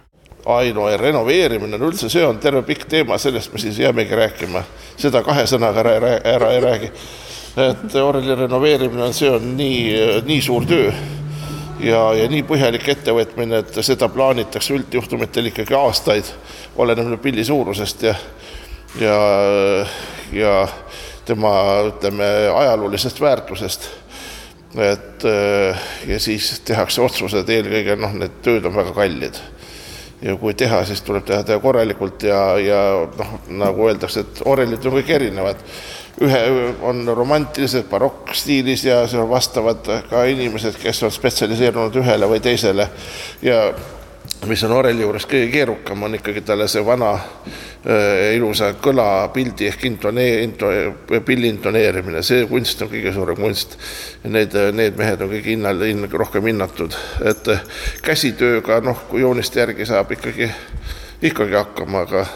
Aino 0.46 0.86
renoveerimine 0.96 1.74
on 1.74 1.88
üldse, 1.88 2.08
see 2.12 2.22
on 2.22 2.38
terve 2.38 2.62
pikk 2.62 2.86
teema, 2.90 3.18
sellest 3.18 3.52
me 3.52 3.58
siis 3.58 3.80
jäämegi 3.82 4.14
rääkima, 4.14 4.62
seda 4.94 5.24
kahe 5.26 5.42
sõnaga 5.50 5.82
ära, 5.82 6.12
ära 6.22 6.52
ei 6.54 6.60
räägi. 6.62 6.90
et 7.56 7.94
oreli 7.98 8.34
renoveerimine 8.36 9.02
on, 9.08 9.14
see 9.16 9.30
on 9.32 9.56
nii, 9.56 10.22
nii 10.28 10.42
suur 10.44 10.66
töö 10.68 10.92
ja, 11.80 12.00
ja 12.14 12.28
nii 12.30 12.44
põhjalik 12.46 12.88
ettevõtmine, 12.94 13.62
et 13.62 13.78
seda 13.84 14.08
plaanitakse 14.12 14.74
üldjuhtumitel 14.76 15.50
ikkagi 15.50 15.76
aastaid, 15.76 16.30
oleneb 16.78 17.16
pilli 17.22 17.44
suurusest 17.44 18.06
ja, 18.06 18.14
ja, 19.00 19.18
ja 20.32 20.56
tema, 21.26 21.52
ütleme, 21.90 22.28
ajaloolisest 22.54 23.20
väärtusest. 23.20 23.90
et 24.76 25.24
ja 26.06 26.18
siis 26.20 26.60
tehakse 26.60 27.00
otsused, 27.00 27.48
eelkõige 27.48 27.96
noh, 27.96 28.12
need 28.12 28.42
tööd 28.44 28.66
on 28.68 28.76
väga 28.76 28.92
kallid. 28.96 29.38
Ja 30.26 30.36
kui 30.40 30.54
teha, 30.58 30.80
siis 30.88 31.02
tuleb 31.06 31.26
teha, 31.26 31.44
teha 31.46 31.60
korralikult 31.62 32.26
ja, 32.26 32.40
ja 32.58 32.80
noh, 33.06 33.36
nagu 33.62 33.86
öeldakse, 33.90 34.24
et 34.24 34.42
orelid 34.48 34.86
on 34.86 34.98
kõik 34.98 35.12
erinevad. 35.18 35.62
Ühe 36.24 36.40
on 36.88 37.04
romantilised 37.12 37.90
barokkstiilis 37.90 38.86
ja 38.86 39.02
seal 39.10 39.28
vastavad 39.28 39.84
ka 40.10 40.24
inimesed, 40.32 40.78
kes 40.80 41.02
on 41.04 41.12
spetsialiseerunud 41.12 41.98
ühele 42.00 42.30
või 42.30 42.40
teisele. 42.42 42.88
Ja 43.44 43.68
mis 44.46 44.64
on 44.64 44.72
oreli 44.76 45.02
juures 45.02 45.26
kõige 45.26 45.50
keerukam, 45.52 46.02
on 46.06 46.16
ikkagi 46.18 46.42
talle 46.46 46.68
see 46.70 46.84
vana 46.86 47.12
äh, 47.16 48.34
ilusa 48.36 48.72
kõlapildi 48.82 49.68
ehk 49.70 49.84
intone-, 49.88 50.28
into-, 50.44 51.20
pilli 51.26 51.50
intoneerimine, 51.52 52.22
see 52.26 52.46
kunst 52.50 52.82
on 52.82 52.90
kõige 52.92 53.12
suurem 53.14 53.40
kunst. 53.40 53.78
Need, 54.24 54.56
need 54.76 54.98
mehed 54.98 55.22
on 55.22 55.32
kõige 55.32 55.52
hinnal, 55.54 55.84
hinn-, 55.86 56.08
rohkem 56.12 56.46
hinnatud, 56.50 56.96
et 57.26 57.52
käsitööga 58.06 58.80
noh, 58.84 59.06
kui 59.10 59.24
jooniste 59.24 59.62
järgi 59.62 59.88
saab 59.88 60.12
ikkagi, 60.16 60.50
ikkagi 61.30 61.58
hakkama, 61.60 62.06
aga 62.06 62.26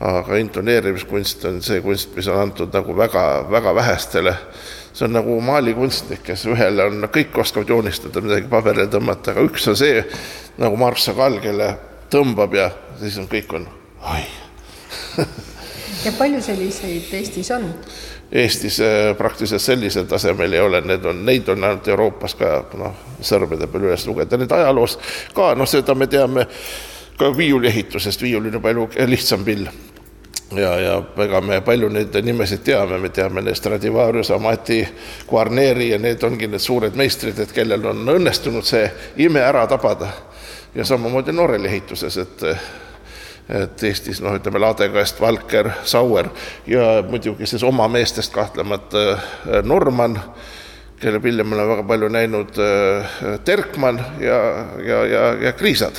aga 0.00 0.38
intoneerimiskunst 0.40 1.44
on 1.44 1.58
see 1.60 1.82
kunst, 1.84 2.14
mis 2.16 2.28
on 2.32 2.38
antud 2.40 2.72
nagu 2.72 2.94
väga, 2.96 3.24
väga 3.52 3.74
vähestele 3.76 4.32
see 4.92 5.06
on 5.06 5.14
nagu 5.14 5.36
maalikunstnik, 5.44 6.22
kes 6.26 6.46
ühele 6.50 6.88
on, 6.90 7.06
kõik 7.12 7.36
oskavad 7.42 7.70
joonistada, 7.70 8.22
midagi 8.24 8.50
paberile 8.50 8.88
tõmmata, 8.90 9.34
aga 9.34 9.44
üks 9.46 9.68
on 9.70 9.78
see 9.78 10.02
nagu 10.60 10.76
Mark 10.80 11.00
Chagall, 11.00 11.40
kelle 11.42 11.72
tõmbab 12.10 12.56
ja 12.58 12.70
siis 13.00 13.18
on 13.22 13.28
kõik 13.30 13.54
on, 13.58 13.68
oi 14.10 14.22
ja 16.04 16.12
palju 16.18 16.40
selliseid 16.42 17.12
Eestis 17.20 17.50
on? 17.54 17.68
Eestis 18.32 18.78
äh, 18.80 19.16
praktiliselt 19.18 19.62
sellisel 19.62 20.06
tasemel 20.10 20.52
ei 20.54 20.62
ole, 20.62 20.80
need 20.86 21.04
on, 21.04 21.24
neid 21.26 21.48
on 21.50 21.64
ainult 21.66 21.88
Euroopas 21.90 22.36
ka 22.38 22.60
noh, 22.78 22.94
sõrmede 23.26 23.66
peal 23.70 23.88
üles 23.88 24.06
lugeda, 24.06 24.38
nüüd 24.38 24.52
ajaloos 24.54 24.98
ka 25.34 25.52
noh, 25.58 25.68
seda 25.70 25.96
me 25.98 26.06
teame 26.10 26.46
ka 27.18 27.30
viiuliehitusest, 27.36 28.22
viiul 28.22 28.46
on 28.52 28.62
palju 28.62 28.88
lihtsam 29.10 29.44
pill 29.44 29.66
ja, 30.56 30.80
ja 30.80 31.02
ega 31.24 31.40
me 31.40 31.60
palju 31.60 31.88
neid 31.92 32.16
nimesid 32.24 32.62
teame, 32.66 32.98
me 32.98 33.08
teame 33.14 33.42
need 33.42 33.58
Stradivarius, 33.58 34.30
Amati, 34.34 34.80
Guarneri 35.28 35.90
ja 35.90 35.98
need 35.98 36.22
ongi 36.26 36.48
need 36.50 36.62
suured 36.62 36.96
meistrid, 36.98 37.38
et 37.38 37.52
kellel 37.54 37.86
on 37.92 38.14
õnnestunud 38.16 38.66
see 38.66 38.84
ime 39.22 39.42
ära 39.44 39.66
tabada. 39.70 40.10
ja 40.74 40.84
samamoodi 40.84 41.32
Norreli 41.32 41.68
ehituses, 41.68 42.16
et 42.16 42.42
et 43.50 43.82
Eestis 43.82 44.20
noh, 44.22 44.36
ütleme 44.38 44.60
Ladekast, 44.62 45.20
Valker, 45.20 45.70
Sauer 45.84 46.28
ja 46.66 47.02
muidugi 47.02 47.46
siis 47.50 47.64
oma 47.66 47.88
meestest 47.88 48.32
kahtlemata 48.32 49.02
äh, 49.10 49.18
Norman, 49.62 50.14
kelle 51.00 51.20
pille 51.20 51.44
me 51.44 51.56
oleme 51.56 51.72
väga 51.72 51.82
palju 51.88 52.08
näinud, 52.08 52.60
äh, 52.62 53.40
Terkmann 53.44 53.98
ja, 54.20 54.38
ja, 54.86 55.04
ja, 55.06 55.24
ja 55.42 55.52
Kriisad 55.52 55.98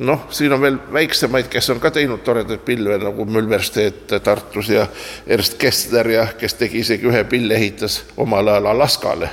noh, 0.00 0.26
siin 0.30 0.52
on 0.52 0.60
veel 0.60 0.78
väiksemaid, 0.92 1.48
kes 1.52 1.70
on 1.70 1.80
ka 1.80 1.90
teinud 1.90 2.22
toredaid 2.24 2.60
pilve 2.64 2.98
nagu 2.98 3.24
Mülverstedt 3.24 4.12
Tartus 4.24 4.68
ja 4.72 4.86
Ernst 5.26 5.58
Kessler 5.60 6.08
ja 6.10 6.26
kes 6.38 6.54
tegi 6.54 6.78
isegi 6.80 7.06
ühe 7.06 7.24
pille, 7.24 7.54
ehitas 7.54 8.04
omal 8.16 8.48
ajal 8.48 8.66
Alaskale, 8.72 9.28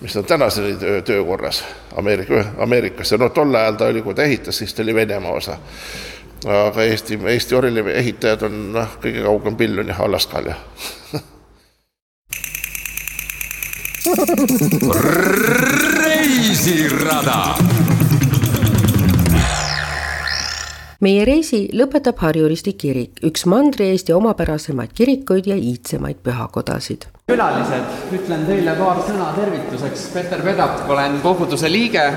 mis 0.00 0.16
on 0.16 0.24
tänaseni 0.24 0.76
töö, 0.80 1.02
töökorras 1.02 1.64
Ameerika, 1.96 2.44
Ameerikasse, 2.58 3.18
no 3.18 3.28
tol 3.28 3.54
ajal 3.54 3.76
ta 3.76 3.84
oli, 3.92 4.02
kui 4.02 4.14
ta 4.14 4.22
ehitas, 4.22 4.58
siis 4.58 4.74
ta 4.74 4.82
oli 4.82 4.94
Venemaa 4.94 5.32
osa. 5.32 5.58
aga 6.46 6.82
Eesti, 6.82 7.18
Eesti 7.26 7.54
oreli 7.54 7.84
ehitajad 7.92 8.42
on 8.48 8.72
noh, 8.72 8.88
kõige 9.02 9.22
kaugem 9.22 9.56
pill 9.56 9.78
on 9.78 9.88
jah 9.88 10.00
Alaskal 10.00 10.46
jah. 10.52 10.58
Reisirada 15.98 17.54
meie 21.04 21.22
reisi 21.26 21.60
lõpetab 21.78 22.18
Harju-Risti 22.22 22.74
kirik, 22.78 23.20
üks 23.26 23.44
Mandri-Eesti 23.50 24.14
omapärasemaid 24.16 24.94
kirikuid 24.98 25.46
ja 25.46 25.54
iidsemaid 25.54 26.18
pühakodasid. 26.26 27.06
külalised, 27.28 27.92
ütlen 28.16 28.46
teile 28.46 28.74
paar 28.78 29.02
sõna 29.06 29.30
tervituseks. 29.36 30.08
Peeter 30.14 30.42
Pedap, 30.42 30.88
olen 30.90 31.20
koguduse 31.22 31.70
liige. 31.70 32.12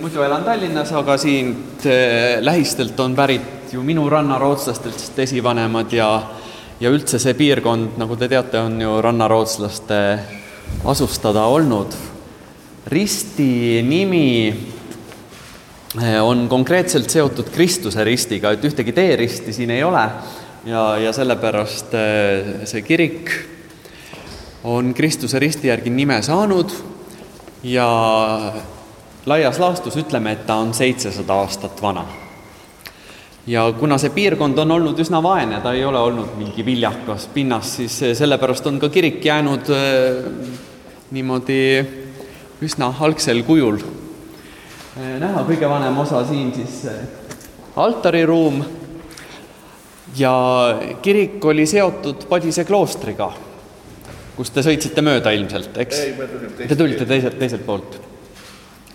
muidu 0.00 0.22
elan 0.22 0.44
Tallinnas, 0.44 0.92
aga 0.92 1.16
siit 1.16 1.86
eh, 1.86 2.40
lähistelt 2.40 3.00
on 3.00 3.14
pärit 3.16 3.72
ju 3.72 3.82
minu 3.82 4.08
rannarootslastest 4.10 5.18
esivanemad 5.18 5.92
ja 5.92 6.10
ja 6.80 6.90
üldse 6.90 7.18
see 7.18 7.34
piirkond, 7.34 7.96
nagu 7.98 8.16
te 8.16 8.28
teate, 8.28 8.58
on 8.58 8.80
ju 8.80 9.00
rannarootslaste 9.02 10.18
asustada 10.84 11.46
olnud. 11.46 11.94
risti 12.86 13.82
nimi 13.82 14.77
on 16.22 16.48
konkreetselt 16.48 17.10
seotud 17.10 17.48
Kristuse 17.52 18.04
ristiga, 18.04 18.52
et 18.52 18.64
ühtegi 18.64 18.92
teeristi 18.92 19.52
siin 19.52 19.70
ei 19.70 19.84
ole. 19.84 20.04
Ja, 20.68 20.98
ja 21.00 21.12
sellepärast 21.12 21.94
eh, 21.96 22.48
see 22.68 22.82
kirik 22.84 23.30
on 24.68 24.92
Kristuse 24.94 25.38
risti 25.38 25.70
järgi 25.70 25.90
nime 25.90 26.20
saanud. 26.22 26.72
Ja 27.62 27.88
laias 29.26 29.58
laastus 29.58 29.96
ütleme, 29.96 30.32
et 30.36 30.46
ta 30.46 30.58
on 30.60 30.74
seitsesada 30.74 31.40
aastat 31.40 31.82
vana. 31.82 32.04
ja 33.48 33.62
kuna 33.72 33.96
see 33.98 34.10
piirkond 34.12 34.58
on 34.60 34.70
olnud 34.70 34.98
üsna 35.00 35.22
vaene, 35.24 35.62
ta 35.64 35.72
ei 35.72 35.84
ole 35.84 35.98
olnud 35.98 36.34
mingi 36.36 36.64
viljakas 36.66 37.30
pinnas, 37.32 37.70
siis 37.78 37.96
sellepärast 38.18 38.66
on 38.68 38.76
ka 38.78 38.90
kirik 38.92 39.24
jäänud 39.24 39.70
niimoodi 41.16 41.62
üsna 42.60 42.92
algsel 43.00 43.40
kujul 43.48 43.80
näha 44.98 45.44
kõige 45.46 45.68
vanem 45.70 45.98
osa 46.02 46.24
siin 46.26 46.50
siis 46.54 46.80
eh, 46.90 47.02
altariruum 47.78 48.62
ja 50.18 50.32
kirik 51.02 51.44
oli 51.44 51.66
seotud 51.66 52.26
Padise 52.28 52.64
kloostriga, 52.66 53.28
kust 54.36 54.56
te 54.56 54.64
sõitsite 54.66 55.04
mööda 55.04 55.30
ilmselt, 55.36 55.76
eks? 55.84 56.02
Te 56.64 56.74
tulite 56.74 57.06
teiselt, 57.06 57.38
teiselt 57.38 57.66
poolt. 57.66 58.00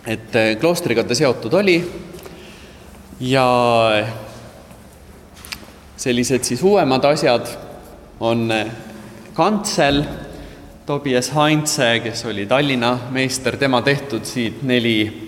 et 0.06 0.36
eh, 0.36 0.56
kloostriga 0.60 1.04
ta 1.08 1.16
seotud 1.16 1.54
oli 1.54 1.78
ja 3.24 3.48
sellised 5.96 6.44
siis 6.44 6.64
uuemad 6.64 7.06
asjad 7.14 7.48
on 8.20 8.50
kantsel 9.34 10.04
Tobias 10.86 11.32
Heinze, 11.32 12.00
kes 12.04 12.26
oli 12.28 12.44
Tallinna 12.46 12.98
meister, 13.12 13.56
tema 13.58 13.82
tehtud 13.82 14.26
siit 14.28 14.66
neli 14.68 15.23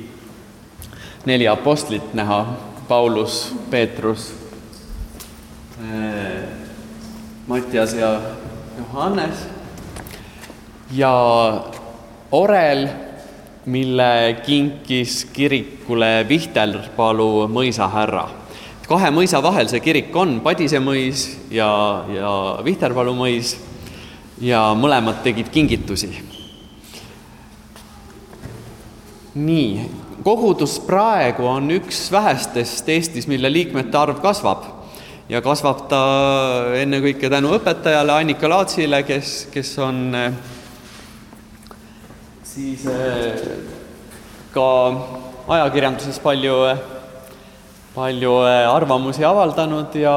neli 1.26 1.48
apostlit 1.48 2.14
näha, 2.14 2.46
Paulus, 2.88 3.56
Peetrus, 3.70 4.34
äh, 5.82 6.44
Mattias 7.48 7.94
ja 7.94 8.22
Johannes 8.78 9.48
ja 10.92 11.12
orel, 12.32 12.88
mille 13.66 14.38
kinkis 14.46 15.26
kirikule 15.34 16.26
Vihterpalu 16.30 17.48
mõisahärra. 17.50 18.28
kahe 18.88 19.10
mõisa 19.10 19.42
vahel 19.42 19.68
see 19.68 19.80
kirik 19.82 20.16
on, 20.16 20.42
Padise 20.42 20.80
mõis 20.80 21.40
ja, 21.50 22.06
ja 22.14 22.32
Vihterpalu 22.64 23.16
mõis 23.18 23.56
ja 24.42 24.76
mõlemad 24.78 25.24
tegid 25.24 25.50
kingitusi. 25.50 26.36
nii, 29.36 29.90
kogudus 30.26 30.80
praegu 30.82 31.46
on 31.46 31.70
üks 31.76 32.08
vähestest 32.10 32.90
Eestis, 32.90 33.28
mille 33.30 33.52
liikmete 33.52 33.98
arv 33.98 34.18
kasvab. 34.24 34.64
Ja 35.30 35.42
kasvab 35.46 35.86
ta 35.90 36.02
ennekõike 36.78 37.30
tänu 37.30 37.54
õpetajale 37.58 38.14
Annika 38.14 38.50
Laatsile, 38.50 39.04
kes, 39.06 39.36
kes 39.54 39.72
on 39.82 40.02
eh, 40.18 40.36
siis 42.46 42.86
eh, 42.90 43.46
ka 44.54 44.68
ajakirjanduses 45.58 46.22
palju, 46.26 46.60
palju 47.94 48.36
eh, 48.50 48.62
arvamusi 48.70 49.26
avaldanud 49.26 49.98
ja 49.98 50.16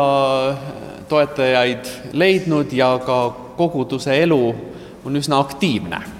toetajaid 1.09 1.89
leidnud 2.13 2.73
ja 2.77 2.95
ka 3.05 3.23
koguduse 3.61 4.17
elu 4.25 4.45
on 5.09 5.21
üsna 5.21 5.41
aktiivne 5.41 6.18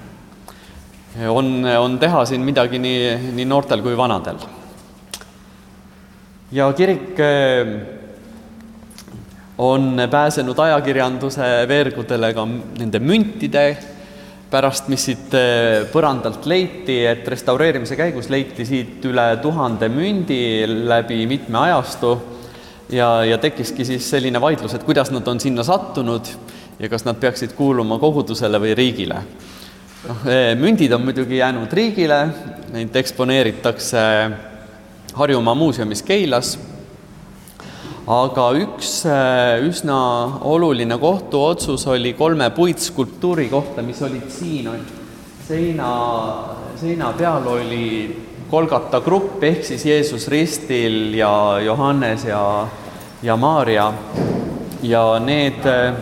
on, 1.27 1.65
on 1.79 1.99
teha 1.99 2.25
siin 2.25 2.45
midagi 2.47 2.79
nii, 2.79 3.33
nii 3.35 3.47
noortel 3.49 3.83
kui 3.83 3.97
vanadel. 3.97 4.39
ja 6.53 6.71
kirik 6.73 7.19
eh, 7.21 7.73
on 9.59 10.03
pääsenud 10.11 10.59
ajakirjanduse 10.59 11.49
veergudele 11.69 12.33
ka 12.35 12.47
nende 12.47 13.01
müntide 13.03 13.65
pärast, 14.51 14.89
mis 14.89 15.05
siit 15.11 15.35
eh, 15.35 15.89
põrandalt 15.93 16.47
leiti, 16.47 17.03
et 17.07 17.27
restaureerimise 17.29 17.99
käigus 17.99 18.31
leiti 18.31 18.65
siit 18.65 19.05
üle 19.11 19.29
tuhande 19.43 19.91
mündi 19.93 20.65
läbi 20.69 21.27
mitme 21.27 21.65
ajastu 21.67 22.15
ja, 22.95 23.25
ja 23.27 23.39
tekkiski 23.39 23.85
siis 23.85 24.09
selline 24.11 24.41
vaidlus, 24.41 24.79
et 24.79 24.87
kuidas 24.87 25.11
nad 25.11 25.27
on 25.29 25.41
sinna 25.41 25.67
sattunud 25.67 26.31
ja 26.79 26.89
kas 26.89 27.05
nad 27.05 27.19
peaksid 27.19 27.59
kuuluma 27.59 27.99
kogudusele 27.99 28.63
või 28.63 28.79
riigile 28.79 29.25
noh, 30.07 30.27
eh, 30.31 30.55
mündid 30.59 30.93
on 30.95 31.03
muidugi 31.03 31.41
jäänud 31.41 31.73
riigile, 31.73 32.21
neid 32.73 32.97
eksponeeritakse 32.97 34.03
Harjumaa 35.19 35.55
muuseumis 35.59 36.03
Keilas, 36.07 36.53
aga 38.07 38.45
üks 38.61 38.93
eh, 39.09 39.65
üsna 39.67 39.99
oluline 40.47 40.99
kohtuotsus 40.99 41.87
oli 41.91 42.13
kolme 42.15 42.51
puitskulptuuri 42.55 43.49
kohta, 43.51 43.83
mis 43.83 44.03
olid 44.03 44.31
siin 44.31 44.71
seina, 45.49 45.91
seina 46.77 47.13
peal 47.19 47.47
oli 47.47 47.89
Kolgata 48.49 49.03
grupp 49.05 49.43
ehk 49.45 49.65
siis 49.67 49.83
Jeesus 49.85 50.25
ristil 50.33 51.13
ja 51.19 51.59
Johannes 51.61 52.25
ja, 52.25 52.69
ja 53.23 53.37
Maarja. 53.37 53.93
Ja 54.83 55.19
need 55.21 55.67
eh, 55.67 55.99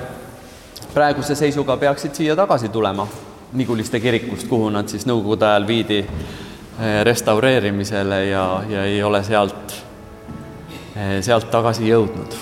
praeguse 0.95 1.35
seisuga 1.35 1.75
peaksid 1.81 2.15
siia 2.15 2.37
tagasi 2.37 2.69
tulema 2.69 3.09
Niguliste 3.57 4.01
kirikust, 4.01 4.49
kuhu 4.51 4.69
nad 4.71 4.91
siis 4.93 5.07
nõukogude 5.09 5.47
ajal 5.49 5.67
viidi 5.69 6.03
eh, 6.03 6.99
restaureerimisele 7.09 8.19
ja, 8.29 8.45
ja 8.69 8.85
ei 8.85 9.03
ole 9.03 9.23
sealt, 9.25 9.73
eh, 10.95 11.17
sealt 11.25 11.49
tagasi 11.51 11.89
jõudnud. 11.89 12.37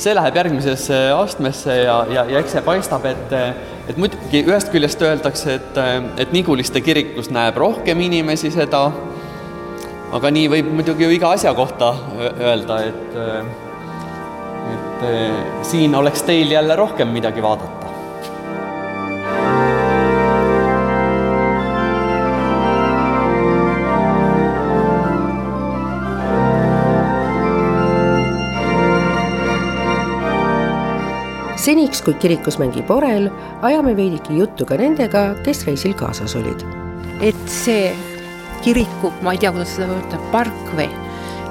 see 0.00 0.14
läheb 0.16 0.36
järgmisesse 0.36 0.98
astmesse 1.12 1.76
ja, 1.76 1.98
ja, 2.08 2.24
ja 2.24 2.40
eks 2.40 2.56
see 2.56 2.62
paistab, 2.64 3.04
et, 3.04 3.32
et 3.88 3.98
muidugi 4.00 4.44
ühest 4.48 4.72
küljest 4.72 5.02
öeldakse, 5.04 5.58
et, 5.60 5.80
et 6.24 6.32
Niguliste 6.32 6.80
kirikus 6.80 7.28
näeb 7.28 7.60
rohkem 7.60 8.00
inimesi 8.00 8.48
seda, 8.54 8.86
aga 10.16 10.30
nii 10.32 10.48
võib 10.54 10.72
muidugi 10.78 11.04
ju 11.04 11.10
iga 11.18 11.34
asja 11.36 11.52
kohta 11.54 11.92
öelda, 12.40 12.80
et 12.88 13.68
et 14.70 15.66
siin 15.66 15.94
oleks 15.94 16.22
teil 16.22 16.50
jälle 16.52 16.76
rohkem 16.76 17.08
midagi 17.08 17.42
vaadata. 17.42 17.79
Seniks, 31.60 32.00
kui 32.04 32.14
kirikus 32.20 32.58
mängib 32.60 32.90
orel, 32.92 33.28
ajame 33.66 33.92
veidike 33.96 34.34
juttu 34.36 34.66
ka 34.68 34.78
nendega, 34.80 35.30
kes 35.44 35.64
reisil 35.68 35.94
kaasas 35.98 36.36
olid. 36.38 36.64
et 37.20 37.48
see 37.52 37.90
kiriku, 38.64 39.12
ma 39.22 39.34
ei 39.34 39.40
tea, 39.40 39.52
kuidas 39.52 39.74
seda 39.76 39.90
öelda, 39.92 40.20
park 40.32 40.72
või, 40.76 40.88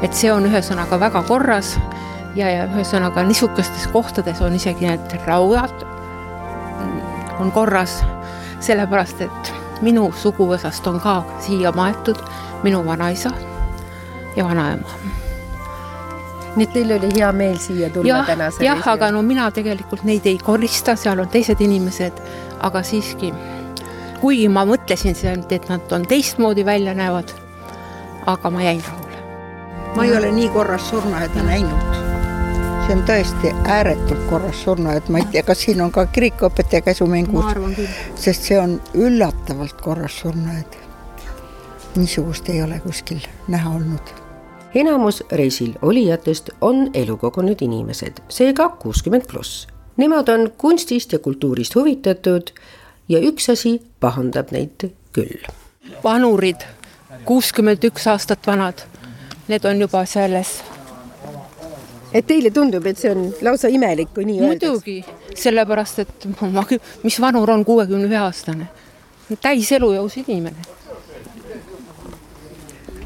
et 0.02 0.14
see 0.18 0.32
on 0.34 0.48
ühesõnaga 0.50 0.98
väga 1.02 1.22
korras 1.30 1.76
ja, 2.36 2.50
ja 2.50 2.66
ühesõnaga 2.72 3.24
niisugustes 3.28 3.88
kohtades 3.94 4.42
on 4.42 4.58
isegi 4.58 4.90
need 4.90 5.16
rauad 5.28 5.86
on 7.40 7.54
korras, 7.56 8.00
sellepärast 8.66 9.24
et 9.26 9.54
minu 9.86 10.10
suguvõsast 10.12 10.90
on 10.92 11.00
ka 11.04 11.22
siia 11.46 11.72
maetud 11.76 12.20
minu 12.66 12.84
vanaisa 12.86 13.32
ja 14.36 14.46
vanaema 14.46 15.29
nii 16.56 16.66
et 16.66 16.74
teil 16.74 16.92
oli 16.96 17.10
hea 17.16 17.32
meel 17.36 17.58
siia 17.62 17.90
tulla 17.94 18.08
ja, 18.08 18.24
tänase 18.26 18.66
jah, 18.66 18.82
aga 18.94 19.12
no 19.12 19.22
mina 19.26 19.50
tegelikult 19.54 20.04
neid 20.08 20.26
ei 20.30 20.38
korista, 20.42 20.96
seal 21.00 21.22
on 21.22 21.30
teised 21.30 21.62
inimesed, 21.62 22.22
aga 22.66 22.82
siiski, 22.84 23.32
kuigi 24.22 24.50
ma 24.52 24.66
mõtlesin 24.70 25.18
et 25.50 25.70
nad 25.70 25.92
on 25.92 26.08
teistmoodi 26.08 26.66
välja 26.66 26.94
näevad, 26.94 27.34
aga 28.26 28.50
ma 28.50 28.64
jäin 28.64 28.84
rahule. 28.88 29.24
ma 29.96 30.06
ei 30.06 30.18
ole 30.18 30.32
nii 30.32 30.50
korras 30.50 30.90
surnuaeda 30.90 31.44
näinud. 31.44 31.98
see 32.88 32.96
on 32.98 33.04
tõesti 33.06 33.54
ääretult 33.70 34.30
korras 34.30 34.64
surnuaed, 34.64 35.10
ma 35.10 35.22
ei 35.22 35.28
tea, 35.32 35.44
kas 35.44 35.62
siin 35.68 35.82
on 35.82 35.92
ka 35.92 36.06
kirikuõpetaja 36.06 36.82
käsumängus, 36.82 37.46
sest 38.16 38.50
see 38.50 38.60
on 38.60 38.80
üllatavalt 38.94 39.82
korras 39.82 40.20
surnuaed. 40.20 40.80
niisugust 41.96 42.50
ei 42.50 42.64
ole 42.64 42.80
kuskil 42.80 43.22
näha 43.48 43.70
olnud 43.70 44.19
enamus 44.76 45.24
reisil 45.32 45.74
olijatest 45.82 46.50
on 46.62 46.90
elukogunud 46.94 47.62
inimesed, 47.62 48.22
seega 48.30 48.70
kuuskümmend 48.70 49.28
pluss. 49.32 49.68
Nemad 49.98 50.28
on 50.28 50.52
kunstist 50.58 51.14
ja 51.14 51.20
kultuurist 51.20 51.76
huvitatud 51.76 52.52
ja 53.10 53.20
üks 53.20 53.50
asi 53.52 53.82
pahandab 54.00 54.52
neid 54.52 54.92
küll. 55.14 55.48
vanurid, 56.04 56.62
kuuskümmend 57.26 57.84
üks 57.84 58.08
aastat 58.08 58.48
vanad, 58.48 58.86
need 59.48 59.66
on 59.66 59.82
juba 59.82 60.06
selles. 60.06 60.62
et 62.14 62.28
teile 62.28 62.52
tundub, 62.52 62.86
et 62.86 62.98
see 62.98 63.12
on 63.12 63.34
lausa 63.42 63.68
imelik, 63.68 64.14
kui 64.14 64.26
nii 64.26 64.40
öeldakse? 64.40 64.68
muidugi, 64.70 65.06
sellepärast 65.36 66.00
et 66.00 66.28
ma, 66.42 66.66
mis 67.04 67.22
vanur 67.22 67.50
on 67.50 67.66
kuuekümne 67.66 68.06
ühe 68.06 68.18
aastane, 68.18 68.70
täis 69.42 69.72
elujõus 69.72 70.18
inimene 70.18 70.79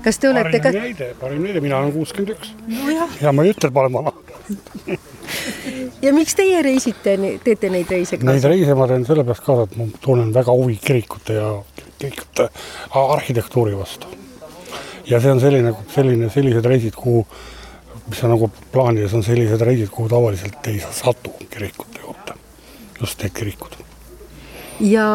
kas 0.04 0.20
te 0.20 0.30
olete 0.30 0.60
parim 0.60 0.64
ka? 0.64 0.72
näide, 0.80 1.10
parim 1.20 1.44
näide, 1.48 1.64
mina 1.64 1.80
olen 1.80 1.94
kuuskümmend 1.96 2.36
üks 2.36 2.54
ja 3.22 3.32
ma 3.36 3.46
ei 3.46 3.54
ütle, 3.54 3.70
et 3.70 3.76
ma 3.76 3.86
olen 3.86 3.94
vana 4.00 4.14
ja 6.06 6.14
miks 6.16 6.36
teie 6.38 6.62
reisite, 6.66 7.16
teete 7.44 7.70
neid 7.74 7.92
reise 7.92 8.18
kaasa? 8.18 8.30
Neid 8.32 8.48
reise 8.52 8.76
ma 8.78 8.88
teen 8.92 9.06
sellepärast 9.08 9.46
kaasa, 9.46 9.68
et 9.70 9.78
ma 9.80 9.88
tunnen 10.04 10.34
väga 10.36 10.56
huvi 10.56 10.76
kirikute 10.84 11.38
ja 11.38 11.50
kirikute 12.02 12.50
arhitektuuri 13.04 13.78
vastu. 13.78 14.08
ja 15.08 15.20
see 15.24 15.32
on 15.32 15.42
selline, 15.44 15.74
selline, 15.94 16.30
sellised 16.34 16.66
reisid, 16.66 16.96
kuhu, 17.00 17.26
mis 18.10 18.24
on 18.24 18.36
nagu 18.36 18.52
plaanides, 18.72 19.14
on 19.14 19.24
sellised 19.24 19.62
reisid, 19.62 19.92
kuhu 19.92 20.10
tavaliselt 20.12 20.68
ei 20.72 20.84
satu 20.92 21.36
kirikute 21.50 22.04
juurde, 22.04 22.38
just 23.00 23.24
need 23.24 23.36
kirikud. 23.40 23.80
ja 24.80 25.08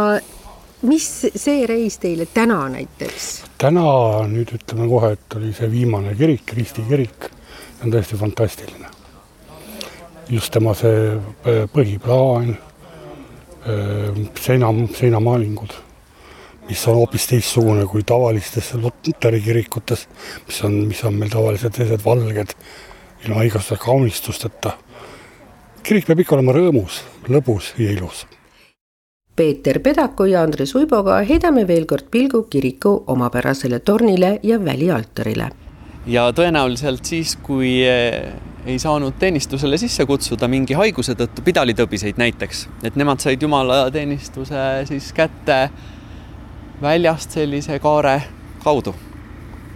mis 0.83 1.07
see 1.35 1.67
reis 1.67 1.99
teile 1.99 2.27
täna 2.35 2.61
näiteks? 2.71 3.27
täna 3.59 3.83
nüüd 4.31 4.53
ütleme 4.55 4.87
kohe, 4.91 5.13
et 5.17 5.37
oli 5.39 5.51
see 5.57 5.71
viimane 5.73 6.15
kirik, 6.19 6.53
Risti 6.55 6.85
kirik, 6.89 7.29
on 7.83 7.93
tõesti 7.95 8.19
fantastiline. 8.19 8.87
just 10.31 10.53
tema 10.53 10.75
see 10.79 11.11
äh, 11.17 11.67
põhiplaan, 11.73 12.55
äh, 13.67 14.23
seina, 14.41 14.71
seinamaalingud, 14.95 15.75
mis 16.69 16.87
on 16.87 17.01
hoopis 17.01 17.27
teistsugune 17.27 17.87
kui 17.87 18.05
tavalistes 18.07 18.75
Luteri 18.75 19.41
kirikutes, 19.41 20.07
mis 20.47 20.63
on, 20.63 20.83
mis 20.93 21.05
on 21.05 21.15
meil 21.15 21.33
tavaliselt 21.33 21.75
sellised 21.75 22.05
valged, 22.05 22.55
ilma 23.27 23.43
igasuguste 23.43 23.85
kaunistusteta. 23.85 24.77
kirik 25.83 26.07
peab 26.07 26.21
ikka 26.21 26.37
olema 26.37 26.53
rõõmus, 26.53 27.03
lõbus 27.27 27.73
ja 27.79 27.91
ilus 27.91 28.27
Peeter 29.39 29.79
Pedaku 29.79 30.25
ja 30.25 30.41
Andres 30.43 30.73
Uiboga 30.75 31.21
heidame 31.23 31.63
veel 31.69 31.85
kord 31.87 32.09
pilgu 32.11 32.41
kiriku 32.51 33.05
omapärasele 33.07 33.79
tornile 33.79 34.41
ja 34.43 34.59
välialtarile. 34.65 35.51
ja 36.07 36.25
tõenäoliselt 36.33 37.05
siis, 37.05 37.37
kui 37.37 37.85
eh, 37.87 38.33
ei 38.67 38.79
saanud 38.79 39.15
teenistusele 39.19 39.79
sisse 39.79 40.07
kutsuda 40.07 40.49
mingi 40.49 40.75
haiguse 40.75 41.15
tõttu, 41.15 41.45
pidalitõbiseid 41.47 42.19
näiteks, 42.19 42.69
et 42.83 42.97
nemad 42.97 43.23
said 43.23 43.43
jumalateenistuse 43.43 44.65
siis 44.91 45.13
kätte 45.13 45.69
väljast 46.83 47.39
sellise 47.39 47.79
kaare 47.79 48.23
kaudu. 48.65 48.95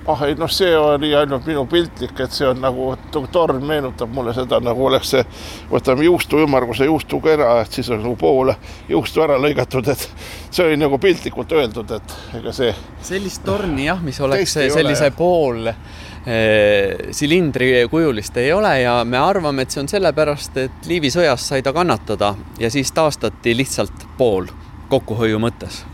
Ah 0.06 0.22
ei 0.26 0.34
noh, 0.34 0.50
see 0.50 0.72
oli 0.78 1.12
ainult 1.14 1.46
minu 1.46 1.62
piltlik, 1.70 2.14
et 2.24 2.34
see 2.34 2.46
on 2.48 2.58
nagu, 2.62 2.88
torn 3.32 3.62
meenutab 3.66 4.10
mulle 4.14 4.34
seda, 4.34 4.58
nagu 4.62 4.86
oleks 4.88 5.12
see, 5.14 5.22
võtame 5.70 6.06
juustu 6.08 6.40
ümmarguse 6.42 6.88
juustukera, 6.88 7.54
et 7.62 7.78
siis 7.78 7.90
on 7.94 8.02
nagu 8.02 8.16
poole 8.18 8.56
juustu 8.90 9.22
ära 9.22 9.38
lõigatud, 9.40 9.86
et 9.92 10.08
see 10.50 10.66
oli 10.66 10.80
nagu 10.80 10.98
piltlikult 11.02 11.54
öeldud, 11.54 11.94
et 11.98 12.16
ega 12.40 12.54
see. 12.56 12.72
sellist 13.02 13.44
torni 13.46 13.86
jah, 13.86 14.02
mis 14.02 14.18
oleks 14.20 14.56
sellise 14.58 15.06
ole, 15.06 15.14
pool 15.16 15.70
eh, 15.70 17.12
silindrikujulist 17.14 18.42
ei 18.42 18.52
ole 18.52 18.74
ja 18.82 18.98
me 19.04 19.22
arvame, 19.22 19.62
et 19.62 19.74
see 19.74 19.84
on 19.84 19.92
sellepärast, 19.92 20.58
et 20.64 20.90
Liivi 20.90 21.12
sõjas 21.14 21.46
sai 21.52 21.62
ta 21.62 21.72
kannatada 21.72 22.34
ja 22.58 22.70
siis 22.74 22.90
taastati 22.92 23.54
lihtsalt 23.56 24.08
pool 24.18 24.50
kokkuhoiu 24.90 25.38
mõttes. 25.38 25.84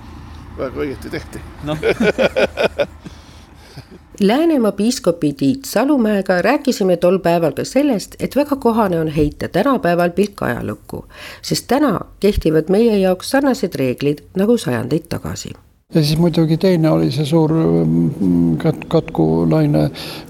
väga 0.59 0.85
õieti 0.87 1.13
tehti 1.13 1.45
noh 1.69 1.79
Läänemaa 4.21 4.73
piiskopi 4.73 5.33
Tiit 5.33 5.64
Salumäega 5.64 6.43
rääkisime 6.43 6.97
tol 6.97 7.19
päeval 7.19 7.53
ka 7.55 7.64
sellest, 7.64 8.16
et 8.19 8.37
väga 8.37 8.57
kohane 8.57 8.99
on 9.01 9.09
heita 9.09 9.49
tänapäeval 9.49 10.11
pilk 10.11 10.43
ajalukku, 10.43 11.05
sest 11.43 11.69
täna 11.71 12.01
kehtivad 12.21 12.66
meie 12.69 12.99
jaoks 12.99 13.31
sarnased 13.31 13.79
reeglid 13.79 14.25
nagu 14.37 14.57
sajandeid 14.59 15.07
tagasi 15.09 15.53
ja 15.95 16.03
siis 16.03 16.19
muidugi 16.19 16.57
teine 16.57 16.91
oli 16.91 17.12
see 17.14 17.25
suur 17.25 17.55
mm, 17.55 18.57
kat-, 18.59 18.89
katkulaine, 18.89 19.87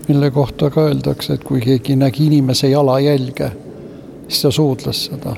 mille 0.08 0.30
kohta 0.30 0.70
ka 0.70 0.84
öeldakse, 0.90 1.34
et 1.34 1.44
kui 1.44 1.60
keegi 1.64 1.96
nägi 1.96 2.26
inimese 2.26 2.68
jalajälge, 2.68 3.50
siis 4.28 4.42
ta 4.42 4.50
suudles 4.50 5.04
seda. 5.08 5.36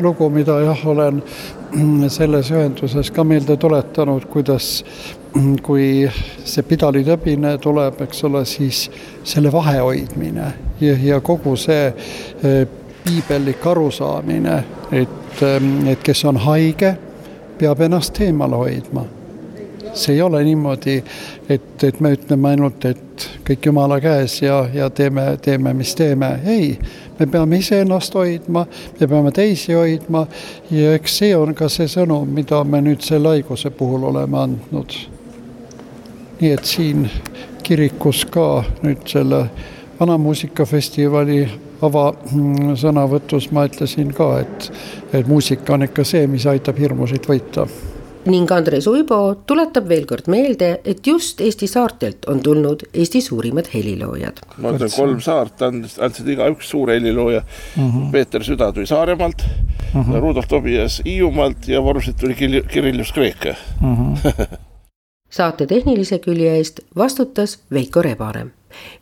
lugu, 0.00 0.28
mida 0.28 0.60
jah, 0.60 0.86
olen 0.86 1.22
selles 2.08 2.50
ühenduses 2.50 3.10
ka 3.10 3.24
meelde 3.24 3.56
tuletanud, 3.56 4.28
kuidas 4.28 4.84
kui 5.62 6.10
see 6.44 6.62
pidalitöbine 6.62 7.56
tuleb, 7.58 8.00
eks 8.04 8.24
ole, 8.24 8.44
siis 8.44 8.90
selle 9.24 9.52
vahe 9.52 9.78
hoidmine 9.78 10.52
ja, 10.80 10.96
ja 11.02 11.20
kogu 11.20 11.56
see 11.56 11.86
e, 11.88 12.66
piibellik 13.04 13.66
arusaamine, 13.66 14.58
et, 14.92 15.42
et 15.88 16.04
kes 16.04 16.24
on 16.28 16.36
haige, 16.36 16.94
peab 17.58 17.80
ennast 17.80 18.20
eemale 18.20 18.56
hoidma. 18.56 19.04
see 19.94 20.14
ei 20.14 20.22
ole 20.22 20.44
niimoodi, 20.44 21.02
et, 21.48 21.84
et 21.84 22.00
me 22.00 22.14
ütleme 22.14 22.48
ainult, 22.48 22.84
et 22.84 23.26
kõik 23.44 23.66
jumala 23.66 23.98
käes 24.00 24.38
ja, 24.42 24.62
ja 24.74 24.90
teeme, 24.90 25.36
teeme, 25.42 25.74
mis 25.76 25.94
teeme, 25.94 26.30
ei 26.46 26.78
me 27.18 27.26
peame 27.26 27.58
iseennast 27.60 28.14
hoidma, 28.14 28.66
me 29.00 29.06
peame 29.06 29.32
teisi 29.32 29.76
hoidma 29.76 30.26
ja 30.70 30.94
eks 30.96 31.18
see 31.18 31.36
on 31.36 31.54
ka 31.54 31.68
see 31.68 31.88
sõnum, 31.92 32.28
mida 32.28 32.64
me 32.64 32.80
nüüd 32.80 33.04
selle 33.04 33.36
haiguse 33.36 33.70
puhul 33.70 34.08
oleme 34.12 34.38
andnud 34.46 35.11
nii 36.42 36.50
et 36.50 36.66
siin 36.66 37.06
kirikus 37.62 38.24
ka 38.34 38.64
nüüd 38.82 39.04
selle 39.06 39.44
vanamuusikafestivali 40.00 41.44
avasõnavõtus 41.86 43.48
ma 43.54 43.66
ütlesin 43.68 44.10
ka, 44.16 44.28
et, 44.42 44.68
et 45.14 45.30
muusika 45.30 45.76
on 45.76 45.86
ikka 45.86 46.04
see, 46.06 46.26
mis 46.30 46.46
aitab 46.50 46.78
hirmusid 46.82 47.28
võita 47.30 47.68
ning 48.22 48.50
Andres 48.54 48.86
Uibo 48.86 49.18
tuletab 49.50 49.88
veel 49.90 50.04
kord 50.06 50.28
meelde, 50.30 50.76
et 50.86 51.06
just 51.06 51.40
Eesti 51.42 51.66
saartelt 51.66 52.28
on 52.30 52.38
tulnud 52.42 52.84
Eesti 52.94 53.22
suurimad 53.22 53.70
heliloojad. 53.72 54.42
ma 54.62 54.74
ütlen, 54.76 54.92
kolm 54.94 55.20
saart 55.22 55.62
andsid, 55.66 55.98
andsid 56.06 56.30
igaüks 56.36 56.70
suure 56.70 56.98
helilooja 56.98 57.42
mm. 57.42 57.88
-hmm. 57.90 58.10
Peeter 58.12 58.44
Süda 58.44 58.72
tuli 58.72 58.86
Saaremaalt 58.86 59.42
mm, 59.94 60.02
-hmm. 60.02 60.20
Rudolf 60.20 60.48
Tobias 60.48 61.02
Hiiumaalt 61.04 61.68
ja 61.68 61.82
Vormsit 61.82 62.16
tuli 62.16 62.34
Kirillus 62.68 63.12
Kreeka 63.12 63.54
mm. 63.80 63.96
-hmm. 63.96 64.56
saate 65.32 65.66
tehnilise 65.66 66.18
külje 66.18 66.56
eest 66.56 66.80
vastutas 66.96 67.58
Veiko 67.72 68.02
Rebane. 68.02 68.46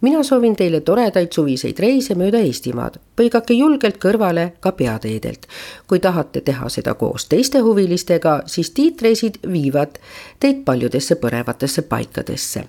mina 0.01 0.23
soovin 0.23 0.57
teile 0.57 0.81
toredaid 0.81 1.33
suviseid 1.33 1.79
reise 1.79 2.15
mööda 2.15 2.39
Eestimaad, 2.39 2.99
põigake 3.17 3.55
julgelt 3.55 3.99
kõrvale 4.05 4.53
ka 4.61 4.73
peateedelt. 4.73 5.47
kui 5.87 5.99
tahate 6.01 6.41
teha 6.41 6.69
seda 6.69 6.95
koos 6.95 7.27
teiste 7.27 7.59
huvilistega, 7.59 8.43
siis 8.47 8.71
tiitreisid 8.71 9.39
viivad 9.53 9.99
teid 10.41 10.65
paljudesse 10.65 11.15
põnevatesse 11.15 11.83
paikadesse. 11.83 12.65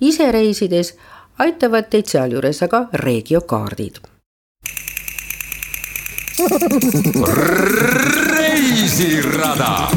ise 0.00 0.32
reisides 0.32 0.94
aitavad 1.38 1.88
teid 1.90 2.06
sealjuures 2.06 2.62
aga 2.62 2.88
regiokaardid 2.92 3.98
reisirada 8.30 9.88